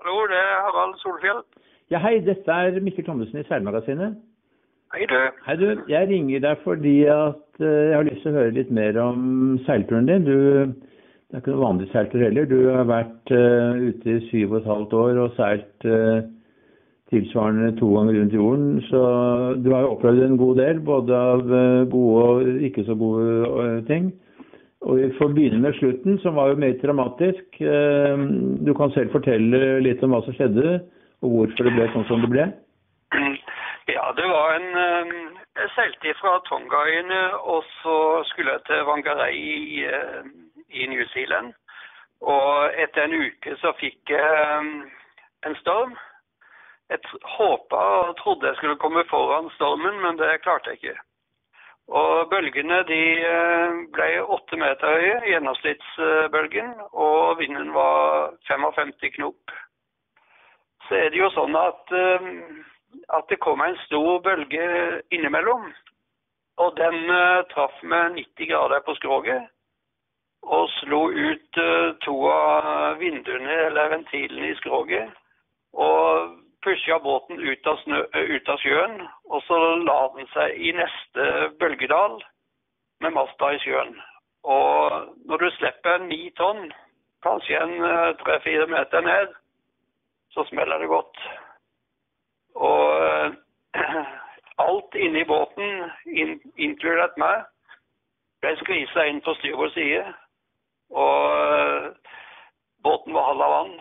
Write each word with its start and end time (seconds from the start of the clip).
Hallo, 0.00 0.20
det 0.32 0.36
er 0.40 0.60
Harald 0.64 0.94
Solfjell. 0.96 1.40
Ja, 1.92 1.98
hei, 2.00 2.14
dette 2.24 2.48
er 2.48 2.76
Mikkel 2.80 3.04
Thommessen 3.04 3.42
i 3.42 3.44
Seilmagasinet. 3.44 4.14
Hei, 4.94 5.04
du. 5.10 5.16
Hei, 5.44 5.56
du. 5.60 5.82
Jeg 5.92 6.08
ringer 6.08 6.40
deg 6.40 6.62
fordi 6.64 6.94
at 7.12 7.60
eh, 7.60 7.90
jeg 7.90 7.98
har 7.98 8.06
lyst 8.08 8.24
til 8.24 8.32
å 8.32 8.38
høre 8.38 8.54
litt 8.56 8.70
mer 8.72 8.96
om 9.02 9.58
seilturen 9.66 10.08
din. 10.08 10.24
Du 10.24 10.38
det 10.40 11.36
er 11.36 11.42
ikke 11.42 11.52
noen 11.52 11.66
vanlig 11.66 11.90
seiltur 11.92 12.24
heller. 12.24 12.48
Du 12.48 12.56
har 12.72 12.88
vært 12.88 13.34
uh, 13.36 13.76
ute 13.76 14.14
i 14.16 14.22
syv 14.30 14.54
og 14.54 14.56
et 14.62 14.70
halvt 14.70 14.96
år 15.02 15.20
og 15.26 15.36
seilt 15.36 15.86
uh, 15.86 16.24
tilsvarende 17.12 17.74
to 17.76 17.92
ganger 17.98 18.18
rundt 18.18 18.38
jorden. 18.38 18.72
Så 18.88 19.04
du 19.60 19.70
har 19.74 19.84
jo 19.84 19.92
opplevd 19.98 20.24
en 20.24 20.40
god 20.40 20.64
del, 20.64 20.80
både 20.88 21.22
av 21.34 21.44
gode 21.92 22.24
og 22.24 22.66
ikke 22.70 22.88
så 22.88 22.96
gode 22.98 23.76
ting. 23.92 24.10
Og 24.80 24.96
Vi 24.96 25.12
får 25.20 25.36
begynne 25.36 25.60
med 25.62 25.76
slutten, 25.78 26.18
som 26.24 26.40
var 26.40 26.50
jo 26.50 26.62
mer 26.64 26.80
dramatisk. 26.80 27.49
Eh, 27.60 28.16
Du 28.66 28.74
kan 28.74 28.92
selv 28.92 29.12
fortelle 29.12 29.80
litt 29.84 30.02
om 30.02 30.14
hva 30.14 30.22
som 30.24 30.36
skjedde, 30.36 30.80
og 31.22 31.32
hvorfor 31.34 31.66
det 31.66 31.74
ble 31.76 31.88
sånn 31.92 32.06
som 32.08 32.22
det 32.24 32.30
ble. 32.32 32.46
Ja, 33.90 34.12
det 34.16 34.26
var 34.28 34.54
en 34.56 34.68
eh, 34.84 35.16
Jeg 35.60 35.72
seilte 35.74 36.14
fra 36.20 36.38
Tongaøyene, 36.46 37.22
og 37.52 37.64
så 37.82 38.22
skulle 38.30 38.54
jeg 38.54 38.64
til 38.68 38.84
Wangarei 38.88 39.34
i, 39.34 39.84
eh, 39.84 40.22
i 40.70 40.86
New 40.86 41.04
Zealand. 41.12 41.52
Og 42.20 42.70
etter 42.78 43.04
en 43.04 43.16
uke 43.26 43.56
så 43.60 43.72
fikk 43.80 44.12
jeg 44.14 44.60
en 45.48 45.56
storm. 45.60 45.96
Jeg 46.90 46.98
håpa 47.36 47.76
og 47.76 48.16
trodde 48.18 48.46
jeg 48.46 48.56
skulle 48.56 48.80
komme 48.80 49.04
foran 49.10 49.50
stormen, 49.56 50.00
men 50.04 50.18
det 50.18 50.40
klarte 50.44 50.70
jeg 50.72 50.80
ikke. 50.80 50.96
Og 51.90 52.28
bølgene 52.30 52.84
de 52.86 53.00
eh, 53.26 53.78
ble 53.90 54.08
åtte 54.22 54.56
meter 54.58 54.92
høye, 54.94 55.14
gjennomsnittsbølgen, 55.26 56.68
og 56.92 57.38
vinden 57.40 57.72
var 57.74 58.36
55 58.46 58.92
knop. 59.16 59.54
Så 60.86 61.00
er 61.00 61.10
det 61.10 61.18
jo 61.18 61.30
sånn 61.34 61.56
at, 61.58 61.90
eh, 61.90 62.28
at 63.18 63.26
det 63.32 63.40
kom 63.42 63.62
en 63.64 63.78
stor 63.88 64.20
bølge 64.22 64.66
innimellom. 65.10 65.66
Og 66.62 66.76
den 66.78 67.10
eh, 67.10 67.42
traff 67.50 67.74
med 67.82 68.20
90 68.20 68.52
grader 68.52 68.86
på 68.86 68.94
skroget 69.00 69.50
og 70.40 70.70
slo 70.78 71.10
ut 71.12 71.58
to 72.00 72.14
av 72.32 72.94
vinduene 72.96 73.56
eller 73.66 73.90
ventilene 73.92 74.48
i 74.48 74.54
skroget. 74.56 75.10
Og 75.76 76.30
pusha 76.64 76.96
båten 77.04 77.42
ut 77.42 77.68
av, 77.68 77.76
snø, 77.82 77.98
ut 78.08 78.48
av 78.48 78.62
sjøen, 78.62 79.02
og 79.30 79.42
så 79.46 79.56
la 79.86 79.98
den 80.16 80.26
seg 80.34 80.56
i 80.58 80.72
neste 80.74 81.26
bølgedal 81.60 82.18
med 83.00 83.14
masta 83.14 83.52
i 83.54 83.60
sjøen. 83.62 83.92
Og 84.42 85.14
når 85.28 85.36
du 85.36 85.50
slipper 85.56 86.02
ni 86.06 86.30
tonn, 86.36 86.72
kanskje 87.22 87.60
en 87.60 87.76
eh, 87.84 88.16
tre-fire 88.22 88.66
meter 88.66 89.00
ned, 89.06 89.36
så 90.34 90.44
smeller 90.48 90.78
det 90.78 90.88
godt. 90.88 91.22
Og 92.54 93.04
eh, 93.04 93.38
alt 94.66 94.94
inni 94.94 95.24
båten, 95.24 95.86
in, 96.06 96.40
inkludert 96.56 97.14
meg, 97.20 97.44
ble 98.40 98.56
skvisa 98.64 99.06
inn 99.06 99.22
på 99.24 99.36
styrbord 99.38 99.76
side. 99.76 100.02
Og 100.90 101.38
eh, 101.38 101.88
båten 102.82 103.14
var 103.14 103.30
halv 103.30 103.46
av 103.46 103.56
vann. 103.58 103.80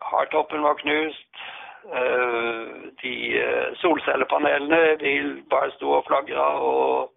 Hardtoppen 0.00 0.62
var 0.64 0.78
knust. 0.80 1.40
Eh, 1.86 2.90
de 3.02 3.12
eh, 3.38 3.74
solcellepanelene 3.78 4.96
de 4.98 5.12
bare 5.50 5.70
sto 5.76 5.92
og 6.00 6.04
flagra, 6.08 6.46
og 6.58 7.12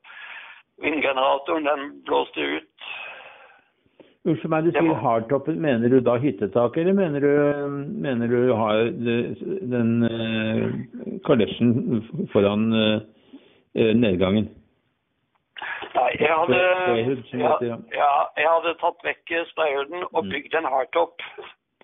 vindgeneratoren 0.83 1.65
den 1.65 1.87
blåste 2.05 2.43
ut. 2.57 2.89
Unnskyld 4.29 4.51
meg, 4.51 4.67
du 4.67 4.71
sier 4.75 4.85
var- 4.91 5.01
hardtoppen. 5.01 5.57
Mener 5.63 5.89
du 5.89 5.99
da 6.05 6.17
hyttetak, 6.21 6.77
eller 6.77 6.93
mener 6.93 7.19
du, 7.23 7.33
mener 8.05 8.27
du 8.27 8.53
har 8.53 8.83
den 9.73 9.91
uh, 10.05 11.19
kalesjen 11.25 12.03
foran 12.33 12.67
eh, 12.75 13.93
nedgangen? 13.95 14.51
Nei, 15.95 16.11
jeg 16.19 16.29
hadde, 16.29 16.59
ja. 17.33 17.77
ja, 17.95 18.11
jeg 18.37 18.47
hadde 18.53 18.75
tatt 18.83 19.01
vekk 19.07 19.33
sprayhuden 19.49 20.03
og 20.13 20.21
Mm. 20.25 20.29
bygd 20.35 20.53
en 20.59 20.65
hardtop. 20.69 21.23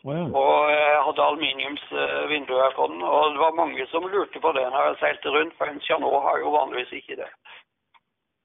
Ja. 0.05 0.23
Og 0.37 0.71
jeg 0.71 1.03
hadde 1.05 1.27
aluminiumsvinduer 1.27 2.73
på 2.77 2.87
den. 2.91 3.01
Og 3.01 3.31
det 3.33 3.39
var 3.41 3.59
mange 3.61 3.87
som 3.89 4.05
lurte 4.05 4.39
på 4.39 4.51
det 4.57 4.65
når 4.69 4.87
jeg 4.87 4.97
seilte 5.01 5.33
rundt, 5.33 5.55
for 5.57 5.65
en 5.65 5.81
Chanot 5.81 6.21
har 6.27 6.37
jo 6.43 6.53
vanligvis 6.53 6.93
ikke 6.99 7.17
det. 7.21 7.29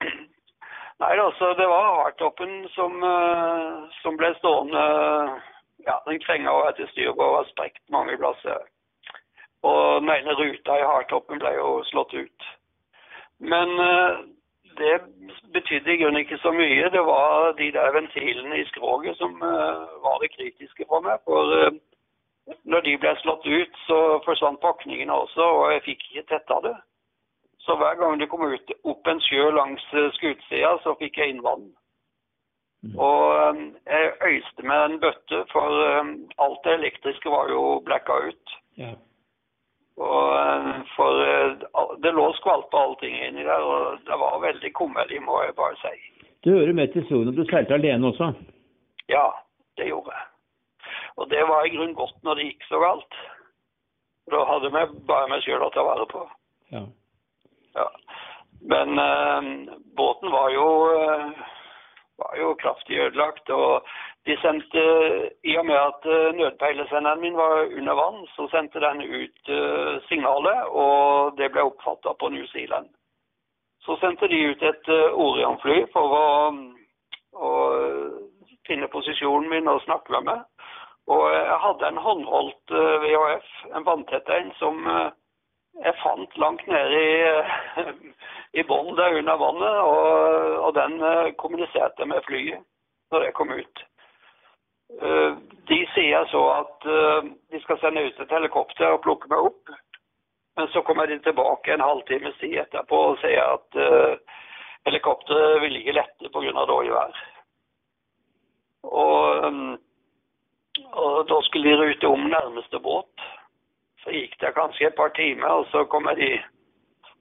Nei, 1.03 1.15
altså, 1.27 1.53
det 1.61 1.69
var 1.69 1.95
hardtoppen 2.01 2.69
som, 2.77 2.97
eh, 3.13 3.77
som 4.03 4.17
ble 4.21 4.35
stående 4.41 4.85
Ja, 5.87 5.95
den 6.05 6.21
krenga 6.21 6.51
over 6.53 6.75
til 6.77 6.89
på 7.17 7.25
og 7.25 7.37
var 7.37 7.47
sprukket 7.49 7.83
mange 7.89 8.17
plasser. 8.21 8.67
Og 9.65 10.03
den 10.03 10.11
ene 10.13 10.35
ruta 10.37 10.77
i 10.77 10.85
hardtoppen 10.85 11.41
ble 11.41 11.55
jo 11.57 11.71
slått 11.89 12.13
ut. 12.15 12.49
Men 13.41 13.73
eh, 13.81 14.19
det 14.79 15.01
betydde 15.53 15.93
i 15.93 16.03
grunnen 16.03 16.21
ikke 16.21 16.39
så 16.39 16.53
mye. 16.53 16.91
Det 16.91 17.05
var 17.07 17.53
de 17.59 17.73
der 17.73 17.93
ventilene 17.93 18.61
i 18.61 18.69
skroget 18.69 19.17
som 19.17 19.33
eh, 19.43 19.81
var 20.05 20.19
det 20.23 20.33
kritiske 20.37 20.85
for 20.89 21.01
meg. 21.07 21.19
For 21.25 21.55
eh, 21.59 21.73
når 22.65 22.81
de 22.87 22.97
ble 23.03 23.17
slått 23.23 23.47
ut, 23.47 23.83
så 23.89 24.21
forsvant 24.25 24.61
pakningene 24.61 25.13
også, 25.13 25.43
og 25.59 25.73
jeg 25.73 25.85
fikk 25.89 26.07
ikke 26.09 26.29
tetta 26.35 26.61
det. 26.69 26.77
Så 27.61 27.77
hver 27.77 27.99
gang 28.01 28.21
det 28.21 28.31
kom 28.31 28.47
ut 28.47 28.73
opp 28.85 29.07
en 29.07 29.21
sjø 29.29 29.51
langs 29.57 29.85
eh, 29.93 30.11
skutsida, 30.19 30.77
så 30.85 30.97
fikk 31.03 31.19
jeg 31.19 31.35
inn 31.35 31.45
vann. 31.45 31.69
Mm. 32.81 32.97
Og 32.97 33.61
jeg 33.87 34.13
øyste 34.25 34.63
med 34.65 34.85
en 34.85 35.01
bøtte, 35.01 35.45
for 35.53 35.83
alt 36.41 36.61
det 36.65 36.73
elektriske 36.79 37.31
var 37.31 37.51
jo 37.53 37.83
blacka 37.85 38.17
ut. 38.31 38.59
ja. 38.79 38.95
Og 39.99 40.29
eh, 40.39 40.81
for 40.95 41.25
eh, 41.25 41.57
det 42.03 42.13
lå 42.15 42.31
skvalp 42.39 42.75
og 42.75 42.81
allting 42.81 43.17
inni 43.19 43.45
der, 43.45 43.65
og 43.65 44.01
det 44.07 44.19
var 44.23 44.41
veldig 44.45 44.73
kummerlig, 44.79 45.23
må 45.23 45.43
jeg 45.43 45.57
bare 45.59 45.77
si. 45.83 45.95
Du 46.45 46.51
hører 46.55 46.73
med 46.73 46.93
til 46.93 47.03
historien 47.03 47.33
at 47.33 47.37
du 47.37 47.45
seilte 47.51 47.77
alene 47.77 48.13
også. 48.13 48.33
Ja, 49.11 49.27
det 49.77 49.91
gjorde 49.91 50.15
jeg. 50.15 50.27
Og 51.21 51.31
det 51.31 51.43
var 51.49 51.65
i 51.65 51.75
grunnen 51.75 51.99
godt 51.99 52.17
når 52.25 52.39
det 52.39 52.49
gikk 52.49 52.65
så 52.69 52.81
galt. 52.81 53.21
Da 54.31 54.45
hadde 54.47 54.71
vi 54.73 54.85
bare 55.11 55.29
meg 55.29 55.45
sjøl 55.45 55.67
å 55.67 55.73
ta 55.75 55.85
vare 55.85 56.07
på. 56.09 56.23
Ja. 56.73 56.85
Ja. 57.75 57.87
Men 58.61 58.99
eh, 58.99 59.75
båten 59.97 60.33
var 60.33 60.51
jo, 60.55 60.67
eh, 60.97 61.43
var 62.21 62.39
jo 62.39 62.55
kraftig 62.63 63.01
ødelagt. 63.05 63.51
Og 63.51 63.91
de 64.29 64.37
sendte, 64.43 64.83
i 65.49 65.57
og 65.57 65.67
med 65.67 65.79
at 65.81 66.07
eh, 66.07 66.33
nødpeilesenderen 66.37 67.21
min 67.21 67.37
var 67.37 67.65
under 67.79 67.95
vann, 67.97 68.19
så 68.37 68.49
sendte 68.53 68.83
den 68.85 69.03
ut 69.03 69.53
eh, 69.59 69.95
signalet, 70.09 70.67
og 70.69 71.39
det 71.39 71.53
ble 71.53 71.65
oppfatta 71.71 72.13
på 72.21 72.29
New 72.29 72.47
Zealand. 72.53 72.91
Så 73.81 73.97
sendte 74.01 74.29
de 74.29 74.43
ut 74.53 74.63
et 74.63 74.89
uh, 74.93 75.17
Orion-fly 75.17 75.87
for 75.93 76.13
å, 76.13 76.27
å 77.33 77.51
finne 78.69 78.91
posisjonen 78.93 79.49
min 79.49 79.71
og 79.73 79.81
snakke 79.87 80.13
med 80.13 80.29
meg. 80.29 80.43
Og 81.11 81.25
jeg 81.33 81.59
hadde 81.65 81.89
en 81.89 82.03
håndholdt 82.05 82.75
eh, 82.77 82.97
VHF, 83.03 83.49
en 83.77 83.87
vanntett 83.87 84.29
en, 84.31 84.53
som 84.61 84.85
eh, 84.87 85.09
jeg 85.85 85.97
fant 86.03 86.37
langt 86.39 86.67
nede 86.71 87.01
i, 87.01 87.87
i 88.61 88.67
bånn 88.69 88.93
der 88.99 89.17
under 89.19 89.41
vannet, 89.41 89.81
og, 89.91 90.59
og 90.69 90.75
den 90.79 90.99
eh, 91.03 91.33
kommuniserte 91.41 92.07
med 92.07 92.23
flyet 92.29 92.63
når 93.11 93.27
jeg 93.27 93.37
kom 93.39 93.51
ut. 93.51 93.85
Eh, 94.99 95.37
De 95.71 95.87
sier 95.95 96.25
så 96.27 96.41
at 96.51 96.87
eh, 96.87 97.31
de 97.53 97.61
skal 97.63 97.79
sende 97.79 98.03
ut 98.09 98.21
et 98.21 98.33
helikopter 98.35 98.91
og 98.91 99.03
plukke 99.05 99.31
meg 99.31 99.51
opp, 99.51 99.71
men 100.59 100.67
så 100.75 100.83
kommer 100.83 101.07
de 101.07 101.21
tilbake 101.23 101.73
en 101.73 101.85
halvtimes 101.85 102.35
tid 102.41 102.57
etterpå 102.65 102.99
og 103.13 103.21
sier 103.23 103.53
at 103.55 103.79
eh, 103.79 104.41
helikopteret 104.89 105.61
vil 105.63 105.79
ikke 105.79 105.95
lette 105.95 106.33
pga. 106.35 106.67
dårlig 106.73 106.91
vær. 106.97 107.23
Og, 108.83 109.79
og 110.91 111.17
da 111.31 111.41
skulle 111.47 111.71
de 111.71 111.79
rute 111.85 112.09
om 112.09 112.27
nærmeste 112.33 112.81
båt. 112.83 113.27
Så 114.03 114.15
gikk 114.17 114.39
det 114.41 114.55
kanskje 114.57 114.89
et 114.89 114.97
par 114.97 115.13
timer, 115.15 115.61
og 115.61 115.67
så 115.71 115.85
kommer 115.85 116.17
de 116.17 116.33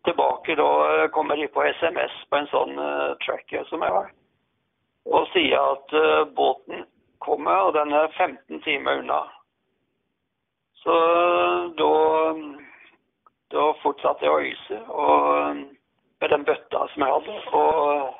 tilbake. 0.07 0.55
Da 0.55 1.07
kommer 1.13 1.35
de 1.35 1.49
på 1.51 1.65
SMS 1.75 2.15
på 2.31 2.39
en 2.39 2.47
sånn 2.53 2.79
tracker 3.25 3.67
som 3.67 3.83
jeg 3.83 3.91
har, 3.97 4.13
og 5.11 5.27
sier 5.35 5.59
at 5.75 5.99
båten 6.39 6.87
kommer, 7.49 7.65
og 7.67 7.73
den 7.73 7.93
er 7.93 8.07
15 8.17 8.61
timer 8.61 8.99
unna. 8.99 9.21
Så 10.75 10.95
da, 11.77 11.93
da 13.51 13.63
fortsatte 13.83 14.25
jeg 14.25 14.31
å 14.31 14.39
øyse 14.39 14.79
og, 14.89 15.55
med 16.21 16.29
den 16.29 16.45
bøtta 16.45 16.85
som 16.93 17.03
jeg 17.03 17.15
hadde. 17.15 17.37
Og 17.53 18.13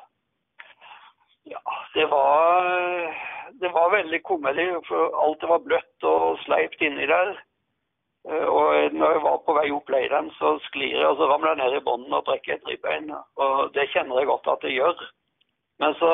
ja, 1.50 1.62
det 1.94 2.08
var, 2.10 3.14
det 3.60 3.70
var 3.72 3.94
veldig 3.94 4.22
kummerlig, 4.24 4.68
for 4.88 5.14
alt 5.24 5.46
var 5.48 5.64
bløtt 5.64 6.04
og 6.04 6.38
sleipt 6.44 6.82
inni 6.82 7.06
der. 7.06 7.38
Og 8.28 8.92
når 8.92 9.14
jeg 9.14 9.22
var 9.24 9.38
på 9.46 9.54
vei 9.56 9.70
opp 9.72 9.88
leiren, 9.88 10.28
så 10.36 10.58
sklir 10.66 10.98
jeg 10.98 11.06
og 11.08 11.16
så 11.16 11.30
ramler 11.30 11.54
jeg 11.54 11.62
ned 11.62 11.78
i 11.78 11.84
bånden 11.86 12.12
og 12.12 12.26
brekker 12.26 12.58
et 12.58 12.68
ribbein. 12.68 13.08
Og 13.40 13.72
det 13.72 13.88
kjenner 13.94 14.20
jeg 14.20 14.28
godt 14.28 14.52
at 14.52 14.66
det 14.66 14.74
gjør. 14.76 15.06
Men 15.80 15.94
så 15.94 16.10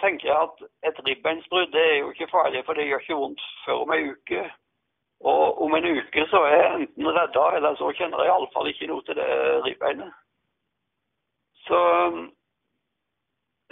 tenker 0.00 0.28
jeg 0.28 0.38
at 0.46 0.62
et 0.88 1.00
ribbeinsbrudd 1.06 1.74
er 1.74 1.94
jo 1.98 2.10
ikke 2.10 2.30
farlig, 2.30 2.62
for 2.64 2.72
det 2.72 2.86
gjør 2.88 3.02
ikke 3.04 3.20
vondt 3.22 3.42
før 3.64 3.82
om 3.84 3.92
ei 3.92 4.02
uke. 4.14 4.44
Og 5.20 5.62
om 5.62 5.74
en 5.76 5.88
uke 5.98 6.26
så 6.30 6.40
er 6.48 6.56
jeg 6.56 6.74
enten 6.74 7.08
redda, 7.16 7.44
eller 7.56 7.74
så 7.76 7.90
kjenner 7.98 8.22
jeg 8.24 8.32
iallfall 8.32 8.70
ikke 8.70 8.86
noe 8.88 9.04
til 9.04 9.18
det 9.20 9.30
ribbeinet. 9.66 10.12
Så 11.66 11.80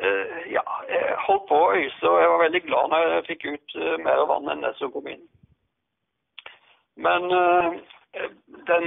øh, 0.05 0.53
ja, 0.57 0.65
jeg 0.93 1.15
holdt 1.27 1.47
på 1.49 1.61
å 1.65 1.71
øyse, 1.79 2.05
og 2.11 2.21
jeg 2.21 2.31
var 2.33 2.43
veldig 2.45 2.63
glad 2.67 2.91
når 2.93 3.07
jeg 3.07 3.29
fikk 3.31 3.47
ut 3.55 3.79
eh, 3.81 3.95
mer 4.05 4.27
vann 4.29 4.51
enn 4.53 4.67
det 4.67 4.75
som 4.77 4.93
kom 4.93 5.09
inn. 5.09 5.25
Men 7.07 7.25
øh, 7.39 7.79
den 8.69 8.87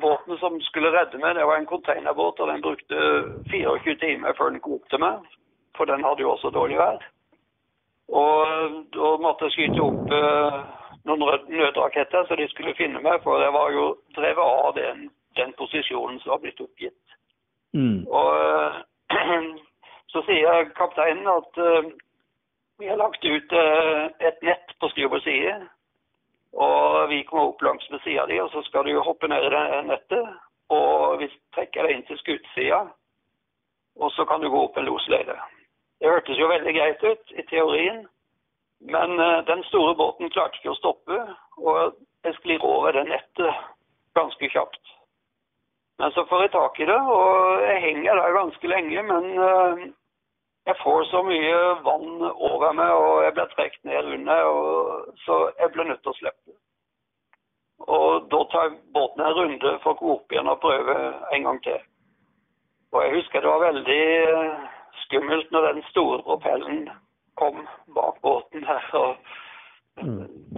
båten 0.00 0.40
som 0.40 0.56
skulle 0.70 0.94
redde 0.96 1.20
meg, 1.20 1.36
det 1.36 1.44
var 1.44 1.60
en 1.60 1.68
containerbåt, 1.68 2.40
og 2.40 2.48
den 2.48 2.64
brukte 2.64 2.96
24 3.52 3.98
timer 4.00 4.32
før 4.40 4.56
den 4.56 4.64
til 4.88 5.04
meg. 5.04 5.28
For 5.76 5.90
den 5.90 6.04
hadde 6.04 6.24
jo 6.24 6.32
også 6.32 6.50
dårlig 6.54 6.78
vær. 6.78 7.02
Og 8.08 8.76
da 8.94 9.08
måtte 9.20 9.48
jeg 9.48 9.54
skyte 9.56 9.84
opp 9.84 10.12
noen 11.08 11.46
nødraketter 11.48 12.26
så 12.28 12.36
de 12.36 12.48
skulle 12.52 12.76
finne 12.78 13.00
meg, 13.04 13.20
for 13.24 13.40
jeg 13.42 13.52
var 13.54 13.72
jo 13.72 13.86
drevet 14.16 14.44
av 14.64 14.74
den, 14.76 15.08
den 15.38 15.54
posisjonen 15.60 16.20
som 16.22 16.34
var 16.34 16.42
blitt 16.44 16.60
oppgitt. 16.60 17.16
Mm. 17.76 18.04
Og 18.08 18.28
så 20.12 20.24
sier 20.28 20.70
kapteinen 20.78 21.28
at 21.32 21.60
uh, 21.62 21.90
vi 22.80 22.88
har 22.90 23.00
lagt 23.00 23.24
ut 23.24 23.56
uh, 23.56 24.08
et 24.20 24.40
nett 24.46 24.76
på 24.80 24.90
styrbord 24.94 25.24
side. 25.26 25.56
Og 26.58 27.08
vi 27.10 27.22
kommer 27.28 27.50
opp 27.50 27.62
langs 27.62 27.84
med 27.92 28.00
sida 28.02 28.24
di, 28.26 28.38
og 28.40 28.48
så 28.52 28.62
skal 28.66 28.86
du 28.88 28.96
hoppe 29.04 29.28
ned 29.28 29.44
i 29.44 29.50
det 29.52 29.82
nettet. 29.90 30.30
Og 30.72 31.20
vi 31.20 31.28
trekker 31.56 31.84
deg 31.84 31.94
inn 31.94 32.06
til 32.08 32.18
skutesida, 32.20 32.82
og 34.00 34.10
så 34.12 34.24
kan 34.28 34.40
du 34.40 34.50
gå 34.52 34.64
opp 34.66 34.76
en 34.76 34.88
losløyde. 34.88 35.36
Det 36.00 36.10
hørtes 36.10 36.38
jo 36.38 36.48
veldig 36.50 36.74
greit 36.74 37.02
ut 37.04 37.32
i 37.34 37.44
teorien. 37.50 38.06
Men 38.80 39.18
uh, 39.20 39.44
den 39.46 39.64
store 39.70 39.94
båten 39.98 40.30
klarte 40.30 40.60
ikke 40.60 40.70
å 40.74 40.78
stoppe, 40.78 41.18
og 41.58 41.96
jeg 42.26 42.36
sklir 42.38 42.64
over 42.64 42.94
det 42.94 43.08
nettet 43.08 43.64
ganske 44.18 44.50
kjapt. 44.52 44.94
Men 45.98 46.14
så 46.14 46.22
får 46.30 46.44
jeg 46.44 46.52
tak 46.54 46.78
i 46.78 46.86
det, 46.86 46.98
og 47.14 47.64
jeg 47.64 47.82
henger 47.82 48.20
der 48.20 48.36
ganske 48.36 48.70
lenge. 48.70 49.02
Men 49.10 49.26
uh, 49.42 49.82
jeg 50.70 50.78
får 50.84 51.04
så 51.10 51.24
mye 51.26 51.58
vann 51.88 52.22
over 52.30 52.72
meg, 52.78 52.94
og 53.02 53.24
jeg 53.24 53.34
blir 53.34 53.52
trukket 53.56 53.84
ned 53.90 54.14
under, 54.14 54.46
og, 54.54 55.12
så 55.26 55.42
jeg 55.58 55.74
blir 55.74 55.90
nødt 55.90 56.02
til 56.06 56.14
å 56.14 56.18
slippe. 56.20 56.58
Og 57.88 58.26
da 58.30 58.44
tar 58.52 58.74
båten 58.94 59.26
en 59.26 59.36
runde 59.38 59.78
for 59.82 59.94
å 59.94 59.98
gå 59.98 60.14
opp 60.14 60.34
igjen 60.34 60.50
og 60.50 60.62
prøve 60.62 60.96
en 61.34 61.46
gang 61.46 61.62
til. 61.66 61.78
Og 62.92 63.02
jeg 63.04 63.14
husker 63.18 63.42
det 63.42 63.50
var 63.50 63.66
veldig 63.66 64.02
uh, 64.38 64.66
skummelt 65.04 65.50
når 65.50 65.72
den 65.72 65.82
store 65.90 66.22
propellen 66.22 66.88
kom 67.40 67.66
bak 67.94 68.20
båten 68.22 68.64
her. 68.64 68.84
og 68.92 69.16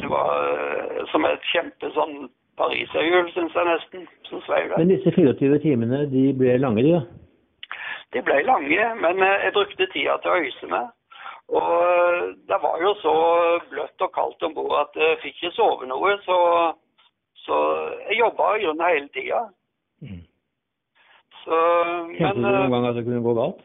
Det 0.00 0.10
var 0.10 0.30
uh, 0.52 1.06
som 1.12 1.24
et 1.28 1.48
kjempe 1.52 1.90
sånn 1.96 2.28
pariserhjul, 2.60 3.30
syns 3.34 3.56
jeg 3.56 3.68
nesten, 3.68 4.06
som 4.28 4.42
svei. 4.44 4.62
Men 4.76 4.92
disse 4.92 5.12
24 5.16 5.60
timene, 5.64 6.04
de 6.12 6.30
ble 6.36 6.58
lange, 6.60 6.84
de 6.84 6.96
da? 6.96 7.02
De 8.14 8.22
ble 8.26 8.40
lange, 8.48 8.88
men 9.04 9.22
uh, 9.22 9.36
jeg 9.44 9.54
brukte 9.56 9.92
tida 9.94 10.18
til 10.22 10.32
å 10.32 10.40
øyse 10.44 10.72
meg. 10.72 10.90
Og 11.50 11.70
uh, 11.70 12.26
det 12.50 12.58
var 12.62 12.82
jo 12.84 12.94
så 13.04 13.14
bløtt 13.70 14.06
og 14.06 14.12
kaldt 14.16 14.44
om 14.46 14.56
bord 14.58 14.76
at 14.84 15.00
jeg 15.00 15.20
fikk 15.24 15.40
ikke 15.40 15.56
sove 15.56 15.88
noe, 15.90 16.16
så, 16.26 16.36
så 17.46 17.62
jeg 18.08 18.20
jobba 18.20 18.52
i 18.56 18.66
grunnen 18.66 18.86
hele 18.86 19.08
tida. 19.16 19.46
Mm. 20.04 20.22
Så, 21.40 21.56
Kjente 22.18 22.36
men 22.36 22.44
du 22.44 22.58
noen 22.58 22.74
gang 22.76 22.88
at 22.90 22.98
det 22.98 23.06
kunne 23.08 23.24
gå 23.24 23.34
galt? 23.38 23.64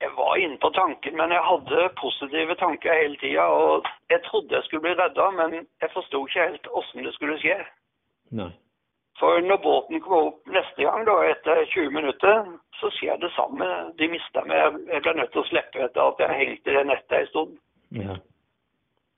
Jeg 0.00 0.10
var 0.16 0.36
inne 0.36 0.58
på 0.62 0.70
tanken, 0.70 1.16
men 1.16 1.32
jeg 1.34 1.42
hadde 1.50 1.90
positive 2.00 2.54
tanker 2.54 3.00
hele 3.00 3.16
tida. 3.16 3.42
Og 3.42 3.86
jeg 4.10 4.20
trodde 4.24 4.54
jeg 4.54 4.64
skulle 4.64 4.86
bli 4.86 4.94
redda, 5.02 5.30
men 5.30 5.66
jeg 5.82 5.90
forsto 5.92 6.26
ikke 6.26 6.48
helt 6.48 6.68
åssen 6.80 7.04
det 7.04 7.14
skulle 7.14 7.38
skje. 7.42 7.58
Nei. 8.30 8.52
For 9.18 9.40
når 9.40 9.56
båten 9.56 10.00
kommer 10.00 10.28
opp 10.30 10.46
neste 10.46 10.84
gang, 10.86 11.02
da, 11.06 11.14
etter 11.26 11.64
20 11.74 11.90
minutter, 11.90 12.44
så 12.78 12.90
skjer 12.94 13.16
det 13.18 13.32
samme. 13.34 13.66
De 13.98 14.08
mista 14.08 14.44
meg. 14.46 14.78
Jeg 14.92 15.02
ble 15.02 15.14
nødt 15.18 15.32
til 15.34 15.42
å 15.42 15.48
slippe 15.48 15.82
etter 15.82 16.02
at 16.04 16.22
jeg 16.22 16.38
hengte 16.42 16.70
i 16.70 16.76
det 16.76 16.84
nettet 16.86 17.16
en 17.18 17.30
stund. 17.32 17.56
Ja. 17.98 18.14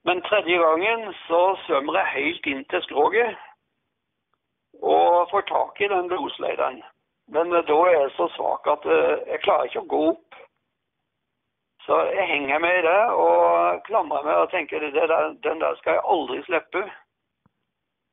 Men 0.09 0.23
tredje 0.25 0.57
gangen 0.57 1.11
så 1.27 1.43
svømmer 1.67 1.99
jeg 1.99 2.15
helt 2.15 2.47
inn 2.47 2.65
til 2.73 2.83
skroget 2.87 3.37
og 4.81 5.29
får 5.31 5.45
tak 5.51 5.81
i 5.85 5.91
den 5.93 6.09
losleideren. 6.09 6.81
Men 7.29 7.53
da 7.53 7.77
er 7.85 7.93
jeg 7.99 8.13
så 8.17 8.31
svak 8.37 8.67
at 8.73 8.87
eh, 8.89 9.19
jeg 9.35 9.43
klarer 9.45 9.69
ikke 9.69 9.83
å 9.85 9.91
gå 9.93 10.01
opp. 10.15 10.39
Så 11.87 11.97
jeg 12.15 12.27
henger 12.29 12.59
med 12.59 12.79
i 12.79 12.83
det 12.85 13.03
og 13.25 13.81
klamrer 13.87 14.27
meg 14.27 14.43
og 14.43 14.51
tenker 14.53 14.83
der, 14.85 15.15
den 15.47 15.63
der 15.63 15.79
skal 15.79 15.97
jeg 15.97 16.09
aldri 16.15 16.43
slippe. 16.45 16.83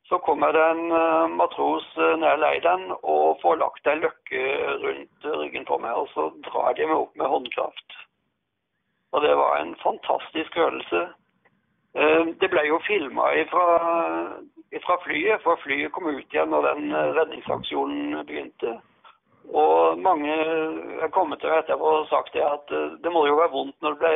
Så 0.08 0.18
kommer 0.24 0.52
det 0.56 0.64
en 0.72 0.92
uh, 0.92 1.28
matros 1.28 1.88
ned 1.98 2.22
nær 2.24 2.40
leideren 2.40 2.94
og 2.98 3.42
får 3.42 3.60
lagt 3.60 3.90
ei 3.92 3.98
løkke 4.00 4.44
rundt 4.84 5.28
ryggen 5.42 5.66
på 5.68 5.78
meg, 5.84 5.98
og 6.00 6.08
så 6.14 6.30
drar 6.48 6.78
de 6.78 6.88
meg 6.88 6.96
opp 6.96 7.16
med 7.20 7.28
håndkraft. 7.28 7.98
Og 9.12 9.24
det 9.26 9.34
var 9.36 9.58
en 9.58 9.76
fantastisk 9.84 10.56
følelse. 10.56 11.02
Uh, 12.00 12.24
det 12.40 12.52
ble 12.54 12.64
jo 12.70 12.80
filma 12.88 13.34
fra 13.52 14.98
flyet, 15.04 15.44
for 15.44 15.60
flyet 15.66 15.92
kom 15.92 16.08
ut 16.08 16.24
igjen 16.24 16.56
når 16.56 16.72
den 16.72 16.96
redningsaksjonen 17.20 18.24
begynte. 18.30 18.78
Og 19.54 20.00
mange 20.00 20.34
er 21.02 21.14
kommet 21.16 21.40
til 21.40 21.54
etterpå 21.56 21.92
og 22.02 22.10
sagt 22.10 22.34
det 22.36 22.44
at 22.44 22.74
det 23.04 23.12
må 23.12 23.26
jo 23.28 23.38
være 23.40 23.54
vondt 23.54 23.78
når 23.82 23.96
du, 23.96 24.02
ble, 24.02 24.16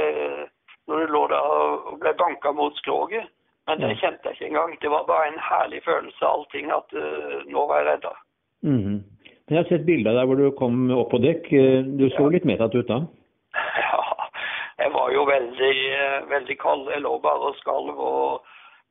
når 0.88 1.00
du 1.00 1.14
lå 1.14 1.22
der 1.32 1.54
og 1.56 2.00
ble 2.02 2.12
banka 2.20 2.52
mot 2.52 2.76
skroget. 2.82 3.30
Men 3.68 3.80
det 3.80 4.00
kjente 4.02 4.28
jeg 4.28 4.36
ikke 4.36 4.50
engang. 4.50 4.74
Det 4.82 4.90
var 4.92 5.08
bare 5.08 5.30
en 5.30 5.40
herlig 5.40 5.82
følelse 5.86 6.26
av 6.26 6.40
allting 6.40 6.72
at 6.76 6.96
uh, 6.98 7.38
nå 7.48 7.66
var 7.70 7.80
jeg 7.80 7.88
redda. 7.88 8.14
Mm 8.62 8.82
-hmm. 8.84 9.00
Jeg 9.50 9.58
har 9.58 9.64
sett 9.70 9.86
bilder 9.86 10.14
der 10.14 10.26
hvor 10.26 10.36
du 10.36 10.52
kom 10.52 10.92
opp 10.92 11.10
på 11.12 11.18
dekk. 11.18 11.50
Du 12.00 12.10
så 12.10 12.30
litt 12.30 12.46
medtatt 12.46 12.76
ut 12.76 12.88
da? 12.88 13.00
Ja, 13.84 14.04
jeg 14.84 14.94
var 14.94 15.12
jo 15.12 15.24
veldig, 15.24 15.76
veldig 16.30 16.58
kald. 16.60 16.90
Jeg 16.92 17.02
lå 17.02 17.20
bare 17.20 17.52
og 17.52 17.56
skalv. 17.56 18.00
Og 18.00 18.46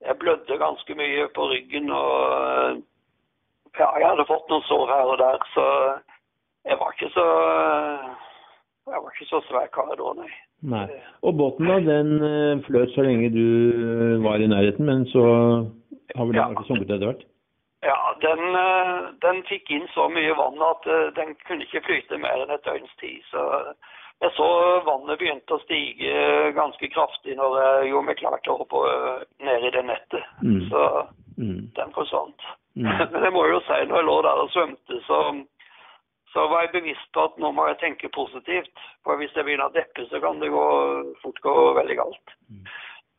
jeg 0.06 0.18
blødde 0.18 0.58
ganske 0.58 0.94
mye 0.94 1.28
på 1.34 1.48
ryggen. 1.50 1.90
Og 1.90 2.82
ja, 3.78 3.88
jeg 3.98 4.08
hadde 4.08 4.30
fått 4.32 4.48
noen 4.48 4.62
sår 4.62 4.86
her 4.94 5.06
og 5.14 5.18
der. 5.18 5.38
Så 5.54 5.64
jeg 6.68 6.76
var 6.80 6.92
ikke 6.94 7.10
så 7.14 7.26
jeg 8.90 9.02
var 9.02 9.10
ikke 9.14 9.28
så 9.30 9.40
svær 9.48 9.68
kar 9.74 9.90
da, 9.96 10.12
nei. 10.18 10.30
nei. 10.72 10.86
Og 11.22 11.36
båten 11.38 11.68
da, 11.70 11.76
den 11.84 12.62
fløt 12.66 12.90
så 12.94 13.04
lenge 13.06 13.28
du 13.34 13.44
var 14.24 14.42
i 14.42 14.48
nærheten, 14.50 14.86
men 14.88 15.04
så 15.12 15.22
har 16.16 16.24
vel 16.26 16.34
den 16.34 16.40
Ja. 16.40 16.48
vært 16.50 16.66
sunket 16.66 16.90
etter 16.90 17.06
hvert? 17.12 17.22
Ja, 17.86 17.96
den, 18.20 18.42
den 19.22 19.38
fikk 19.48 19.70
inn 19.72 19.86
så 19.94 20.08
mye 20.12 20.34
vann 20.36 20.58
at 20.66 20.84
den 21.16 21.32
kunne 21.46 21.64
ikke 21.64 21.80
flyte 21.86 22.18
mer 22.20 22.42
enn 22.42 22.50
et 22.52 22.66
døgns 22.66 22.92
tid. 23.00 23.22
Så 23.30 23.40
jeg 24.20 24.34
så 24.36 24.48
vannet 24.84 25.16
begynte 25.22 25.54
å 25.56 25.62
stige 25.62 26.52
ganske 26.58 26.90
kraftig 26.92 27.38
når 27.38 27.56
jeg 27.62 27.88
gjorde 27.92 28.06
meg 28.10 28.18
klar 28.20 28.36
til 28.44 28.52
å 28.52 28.58
hoppe 28.64 28.82
ned 29.46 29.64
i 29.64 29.72
det 29.78 29.84
nettet. 29.88 30.26
Mm. 30.44 30.60
Så 30.68 30.84
Mm. 31.40 31.70
den 31.72 31.92
forsvant. 31.96 32.42
Mm. 32.76 32.84
Men 33.14 33.22
jeg 33.24 33.32
må 33.32 33.46
jo 33.48 33.60
si, 33.64 33.76
når 33.88 33.96
jeg 33.96 34.04
lå 34.10 34.16
der 34.26 34.40
og 34.42 34.50
svømte, 34.52 34.98
så, 35.06 35.20
så 36.32 36.46
jeg 36.46 36.70
bevisst 36.74 37.08
på 37.14 37.24
at 37.26 37.40
nå 37.42 37.50
må 37.54 37.66
jeg 37.66 37.80
tenke 37.80 38.12
positivt. 38.14 38.84
For 39.06 39.18
hvis 39.18 39.34
jeg 39.34 39.46
begynner 39.46 39.70
å 39.70 39.74
deppe, 39.74 40.06
så 40.10 40.20
kan 40.22 40.38
det 40.42 40.52
gå, 40.54 40.66
fort 41.24 41.40
gå 41.42 41.54
veldig 41.80 41.96
galt. 41.98 42.36
Mm. 42.50 42.62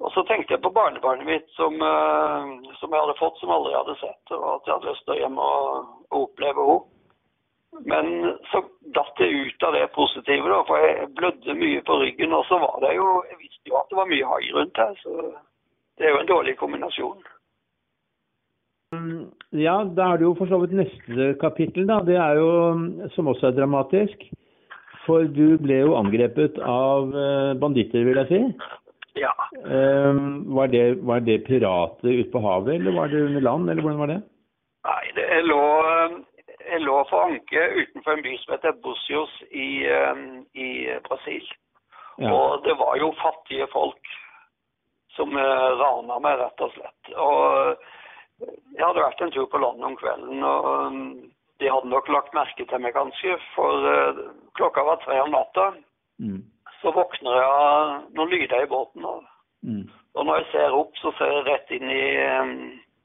Og 0.02 0.14
så 0.16 0.24
tenkte 0.26 0.56
jeg 0.56 0.64
på 0.64 0.72
barnebarnet 0.74 1.28
mitt 1.28 1.50
som, 1.58 1.76
eh, 1.76 2.72
som 2.80 2.94
jeg 2.94 3.04
hadde 3.04 3.20
fått, 3.20 3.38
som 3.40 3.52
aldri 3.54 3.76
hadde 3.76 3.98
sett. 4.00 4.32
Og 4.32 4.48
at 4.56 4.66
jeg 4.66 4.74
hadde 4.74 4.90
lyst 4.90 5.06
til 5.06 5.16
å 5.16 5.20
hjem 5.20 5.38
og, 5.44 5.92
og 6.10 6.24
oppleve 6.24 6.68
henne. 6.70 6.88
Men 7.88 8.08
så 8.52 8.60
datt 8.96 9.20
jeg 9.24 9.46
ut 9.48 9.64
av 9.64 9.76
det 9.78 9.86
positive, 9.96 10.50
da, 10.52 10.58
for 10.68 10.82
jeg 10.84 11.12
blødde 11.16 11.56
mye 11.56 11.84
på 11.88 12.00
ryggen. 12.02 12.34
Og 12.36 12.44
så 12.50 12.60
var 12.60 12.82
det 12.84 12.96
jo 12.98 13.06
Jeg 13.30 13.38
visste 13.40 13.72
jo 13.72 13.78
at 13.80 13.92
det 13.92 14.00
var 14.00 14.10
mye 14.12 14.32
hai 14.34 14.52
rundt 14.56 14.82
her, 14.82 14.98
så 15.04 15.32
det 15.98 16.08
er 16.08 16.16
jo 16.16 16.20
en 16.24 16.34
dårlig 16.34 16.58
kombinasjon. 16.60 17.24
Mm, 18.92 19.32
Ja, 19.56 19.84
da 19.84 20.12
er 20.12 20.20
det 20.20 20.26
jo 20.28 20.36
for 20.40 20.48
så 20.52 20.60
vidt 20.62 20.76
neste 20.76 21.34
kapittel, 21.42 21.88
da. 21.88 22.00
Det 22.08 22.16
er 22.20 22.40
jo, 22.40 23.10
som 23.16 23.28
også 23.32 23.52
er 23.52 23.58
dramatisk. 23.60 24.24
For 25.06 25.26
du 25.26 25.58
ble 25.58 25.80
jo 25.82 25.96
angrepet 25.98 26.60
av 26.62 27.16
eh, 27.18 27.54
banditter, 27.60 28.04
vil 28.06 28.20
jeg 28.22 28.30
si. 28.30 28.42
Ja. 29.20 29.32
Um, 29.66 30.46
Var 30.56 30.68
det, 30.72 30.84
var 31.08 31.20
det 31.20 31.44
pirater 31.48 32.20
ute 32.22 32.30
på 32.32 32.40
havet, 32.40 32.76
eller 32.78 32.96
var 32.96 33.10
det 33.12 33.24
under 33.26 33.42
land, 33.44 33.70
eller 33.70 33.82
hvordan 33.84 34.00
var 34.00 34.12
det? 34.14 34.20
Nei, 34.88 35.02
det, 35.18 35.26
jeg, 35.34 35.48
lå, 35.50 35.64
jeg 36.70 36.84
lå 36.86 37.00
for 37.10 37.26
anke 37.32 37.66
utenfor 37.82 38.16
en 38.16 38.24
by 38.24 38.36
som 38.40 38.54
heter 38.56 38.78
Bucios 38.86 39.34
i, 39.52 39.70
eh, 39.90 40.22
i 40.56 40.70
Brasil. 41.10 41.44
Ja. 42.22 42.32
Og 42.32 42.64
det 42.68 42.78
var 42.80 42.96
jo 43.02 43.12
fattige 43.20 43.68
folk 43.74 44.16
som 45.18 45.36
eh, 45.36 45.68
rana 45.82 46.22
meg, 46.24 46.40
rett 46.40 46.64
og 46.64 46.72
slett. 46.78 47.12
Og 47.18 47.76
jeg 48.42 48.86
hadde 48.86 49.04
vært 49.06 49.22
en 49.22 49.32
tur 49.36 49.46
på 49.52 49.60
landet 49.62 49.86
om 49.86 49.96
kvelden, 50.00 50.44
og 50.44 50.70
eh, 50.72 51.00
de 51.62 51.70
hadde 51.70 51.90
nok 51.92 52.08
lagt 52.10 52.34
merke 52.34 52.66
til 52.66 52.82
meg 52.82 52.96
kanskje, 52.98 53.36
for 53.56 53.86
eh, 53.92 54.22
klokka 54.58 54.84
var 54.88 55.02
tre 55.04 55.20
om 55.22 55.32
natta. 55.36 55.72
Mm. 56.22 56.42
så 56.82 56.92
våkner 56.94 57.34
jeg 57.38 57.46
av 57.50 57.90
noen 58.18 58.30
lyder 58.30 58.64
i 58.64 58.70
båten. 58.70 59.06
Og, 59.06 59.24
Mm. 59.62 59.84
og 60.18 60.26
når 60.26 60.38
jeg 60.40 60.46
ser 60.52 60.74
opp, 60.74 60.96
så 60.98 61.12
ser 61.18 61.30
jeg 61.30 61.46
rett 61.46 61.72
inn 61.72 61.90
i 61.94 62.06
eh, 62.18 62.54